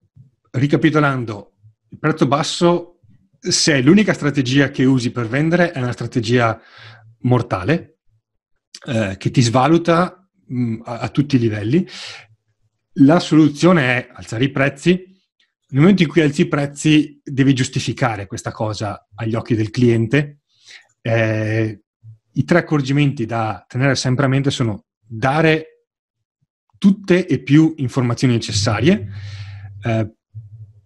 ricapitolando, 0.50 1.52
il 1.90 1.98
prezzo 1.98 2.26
basso 2.26 2.98
se 3.38 3.80
l'unica 3.80 4.12
strategia 4.12 4.70
che 4.70 4.84
usi 4.84 5.10
per 5.10 5.28
vendere 5.28 5.70
è 5.72 5.78
una 5.78 5.92
strategia 5.92 6.60
mortale, 7.20 7.98
eh, 8.86 9.16
che 9.16 9.30
ti 9.30 9.40
svaluta 9.42 10.28
mh, 10.46 10.80
a, 10.84 10.98
a, 10.98 11.08
tutti 11.08 11.36
i 11.36 11.38
livelli, 11.38 11.86
la 13.00 13.20
soluzione 13.20 13.96
è 13.96 14.08
alzare 14.12 14.44
i 14.44 14.50
prezzi. 14.50 15.07
Nel 15.70 15.82
momento 15.82 16.02
in 16.02 16.08
cui 16.08 16.22
alzi 16.22 16.42
i 16.42 16.48
prezzi, 16.48 17.20
devi 17.22 17.52
giustificare 17.52 18.26
questa 18.26 18.52
cosa 18.52 19.06
agli 19.14 19.34
occhi 19.34 19.54
del 19.54 19.70
cliente. 19.70 20.38
Eh, 21.02 21.82
I 22.32 22.44
tre 22.44 22.58
accorgimenti 22.58 23.26
da 23.26 23.64
tenere 23.68 23.94
sempre 23.94 24.24
a 24.24 24.28
mente 24.28 24.50
sono 24.50 24.86
dare 25.06 25.84
tutte 26.78 27.26
e 27.26 27.42
più 27.42 27.74
informazioni 27.76 28.32
necessarie, 28.34 29.08
eh, 29.82 30.10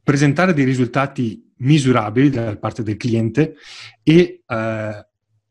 presentare 0.03 0.53
dei 0.53 0.65
risultati 0.65 1.53
misurabili 1.59 2.31
da 2.31 2.57
parte 2.57 2.83
del 2.83 2.97
cliente 2.97 3.55
e 4.03 4.43
eh, 4.45 5.07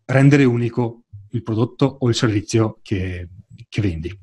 rendere 0.05 0.43
unico 0.43 1.05
il 1.29 1.41
prodotto 1.41 1.85
o 1.85 2.09
il 2.09 2.15
servizio 2.15 2.79
che, 2.81 3.29
che 3.69 3.81
vendi. 3.81 4.20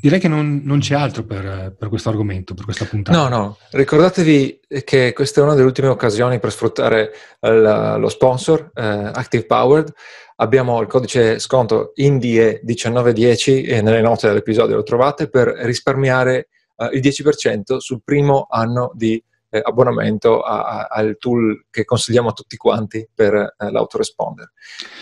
Direi 0.00 0.20
che 0.20 0.28
non, 0.28 0.60
non 0.64 0.80
c'è 0.80 0.94
altro 0.94 1.24
per, 1.24 1.74
per, 1.78 1.88
questo 1.88 2.10
argomento, 2.10 2.54
per 2.54 2.64
questa 2.64 2.84
puntata. 2.84 3.16
No, 3.16 3.28
no, 3.28 3.58
ricordatevi 3.70 4.60
che 4.84 5.12
questa 5.12 5.40
è 5.40 5.44
una 5.44 5.54
delle 5.54 5.66
ultime 5.66 5.88
occasioni 5.88 6.38
per 6.38 6.52
sfruttare 6.52 7.12
il, 7.40 7.96
lo 7.98 8.08
sponsor 8.08 8.70
eh, 8.74 8.82
Active 8.82 9.46
Powered. 9.46 9.92
Abbiamo 10.36 10.80
il 10.82 10.86
codice 10.86 11.38
sconto 11.38 11.92
INDIE1910 11.96 13.68
e 13.68 13.80
nelle 13.80 14.02
note 14.02 14.26
dell'episodio 14.28 14.76
lo 14.76 14.82
trovate 14.82 15.28
per 15.30 15.48
risparmiare 15.48 16.48
eh, 16.76 16.90
il 16.92 17.00
10% 17.00 17.78
sul 17.78 18.02
primo 18.04 18.46
anno 18.50 18.92
di 18.94 19.22
eh, 19.56 19.60
abbonamento 19.62 20.42
a, 20.42 20.64
a, 20.64 20.86
al 20.90 21.16
tool 21.18 21.66
che 21.70 21.84
consigliamo 21.84 22.28
a 22.28 22.32
tutti 22.32 22.56
quanti 22.56 23.08
per 23.14 23.34
eh, 23.34 23.70
l'autoresponder. 23.70 24.52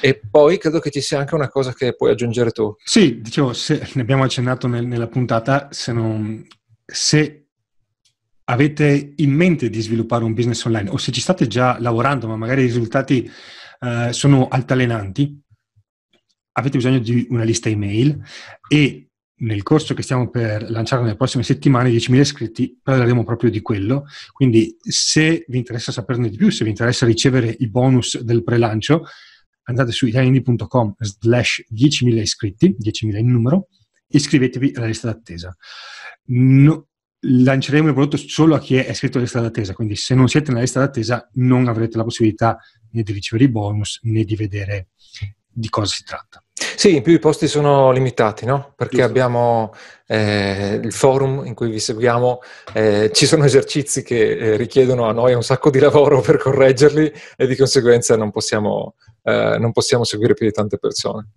E 0.01 0.21
poi 0.31 0.59
credo 0.59 0.81
che 0.81 0.91
ci 0.91 1.01
sia 1.01 1.19
anche 1.19 1.35
una 1.35 1.49
cosa 1.49 1.73
che 1.73 1.95
puoi 1.95 2.11
aggiungere 2.11 2.51
tu. 2.51 2.75
Sì, 2.83 3.21
dicevo, 3.21 3.53
se, 3.53 3.89
ne 3.95 4.03
abbiamo 4.03 4.25
accennato 4.25 4.67
nel, 4.67 4.87
nella 4.87 5.09
puntata, 5.09 5.69
se, 5.71 5.93
non, 5.93 6.47
se 6.85 7.47
avete 8.45 9.15
in 9.17 9.33
mente 9.33 9.71
di 9.71 9.81
sviluppare 9.81 10.25
un 10.25 10.35
business 10.35 10.65
online 10.65 10.91
o 10.91 10.99
se 10.99 11.13
ci 11.13 11.21
state 11.21 11.47
già 11.47 11.79
lavorando 11.81 12.27
ma 12.27 12.37
magari 12.37 12.63
i 12.63 12.67
risultati 12.67 13.31
eh, 13.81 14.13
sono 14.13 14.49
altalenanti, 14.49 15.41
avete 16.53 16.77
bisogno 16.77 16.99
di 16.99 17.27
una 17.31 17.43
lista 17.43 17.69
email 17.69 18.23
e 18.69 19.09
nel 19.37 19.63
corso 19.63 19.95
che 19.95 20.03
stiamo 20.03 20.31
per 20.31 20.71
lanciare 20.71 21.03
nelle 21.03 21.17
prossime 21.17 21.43
settimane, 21.43 21.91
10.000 21.91 22.15
iscritti, 22.19 22.79
parleremo 22.81 23.25
proprio 23.25 23.51
di 23.51 23.61
quello. 23.61 24.05
Quindi 24.33 24.77
se 24.81 25.45
vi 25.49 25.59
interessa 25.59 25.93
saperne 25.93 26.29
di 26.29 26.37
più, 26.37 26.51
se 26.51 26.65
vi 26.65 26.71
interessa 26.71 27.05
ricevere 27.05 27.55
i 27.59 27.69
bonus 27.69 28.21
del 28.21 28.45
pre-lancio, 28.45 29.05
andate 29.65 29.93
su 29.93 30.07
italiani.com 30.07 30.95
slash 30.99 31.65
10.000 31.73 32.17
iscritti, 32.19 32.77
10.000 32.79 33.17
in 33.17 33.31
numero, 33.31 33.69
iscrivetevi 34.09 34.73
alla 34.77 34.87
lista 34.87 35.11
d'attesa. 35.11 35.57
No, 36.27 36.89
lanceremo 37.21 37.89
il 37.89 37.95
prodotto 37.95 38.17
solo 38.17 38.55
a 38.55 38.61
chi 38.61 38.77
è 38.77 38.91
iscritto 38.91 39.17
alla 39.17 39.25
lista 39.25 39.41
d'attesa, 39.41 39.73
quindi 39.73 39.97
se 39.97 40.15
non 40.15 40.29
siete 40.29 40.51
nella 40.51 40.63
lista 40.63 40.81
d'attesa 40.81 41.29
non 41.35 41.69
avrete 41.69 41.97
la 41.97 42.05
possibilità 42.05 42.59
né 42.91 43.03
di 43.03 43.13
ricevere 43.13 43.49
i 43.49 43.51
bonus 43.51 44.01
né 44.03 44.25
di 44.25 44.37
vedere 44.37 44.89
di 45.49 45.69
cosa 45.69 45.95
si 45.95 46.05
tratta. 46.05 46.44
Sì, 46.77 46.97
in 46.97 47.03
più 47.03 47.13
i 47.13 47.19
posti 47.19 47.49
sono 47.49 47.91
limitati, 47.93 48.45
no? 48.45 48.73
Perché 48.77 48.97
Giusto. 48.97 49.11
abbiamo 49.11 49.73
eh, 50.07 50.81
il 50.83 50.93
forum 50.93 51.45
in 51.47 51.55
cui 51.55 51.71
vi 51.71 51.79
seguiamo, 51.79 52.41
eh, 52.73 53.11
ci 53.13 53.27
sono 53.27 53.45
esercizi 53.45 54.03
che 54.03 54.37
eh, 54.37 54.57
richiedono 54.57 55.07
a 55.07 55.13
noi 55.13 55.35
un 55.35 55.43
sacco 55.43 55.71
di 55.71 55.79
lavoro 55.79 56.21
per 56.21 56.39
correggerli 56.39 57.13
e 57.37 57.47
di 57.47 57.57
conseguenza 57.57 58.17
non 58.17 58.31
possiamo, 58.31 58.95
eh, 59.23 59.57
non 59.59 59.73
possiamo 59.73 60.05
seguire 60.05 60.35
più 60.35 60.47
di 60.47 60.53
tante 60.53 60.79
persone. 60.79 61.29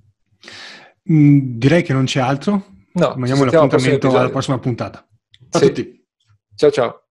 Mm, 1.11 1.57
direi 1.57 1.83
che 1.83 1.93
non 1.93 2.05
c'è 2.05 2.19
altro. 2.19 2.65
No, 2.93 3.13
Rimaniamo 3.13 3.45
l'appuntamento 3.45 4.09
alla 4.09 4.29
prossima 4.29 4.57
puntata. 4.59 5.05
Ciao 5.49 5.61
sì. 5.61 5.67
a 5.67 5.67
tutti. 5.67 6.05
Ciao 6.55 6.71
ciao. 6.71 7.06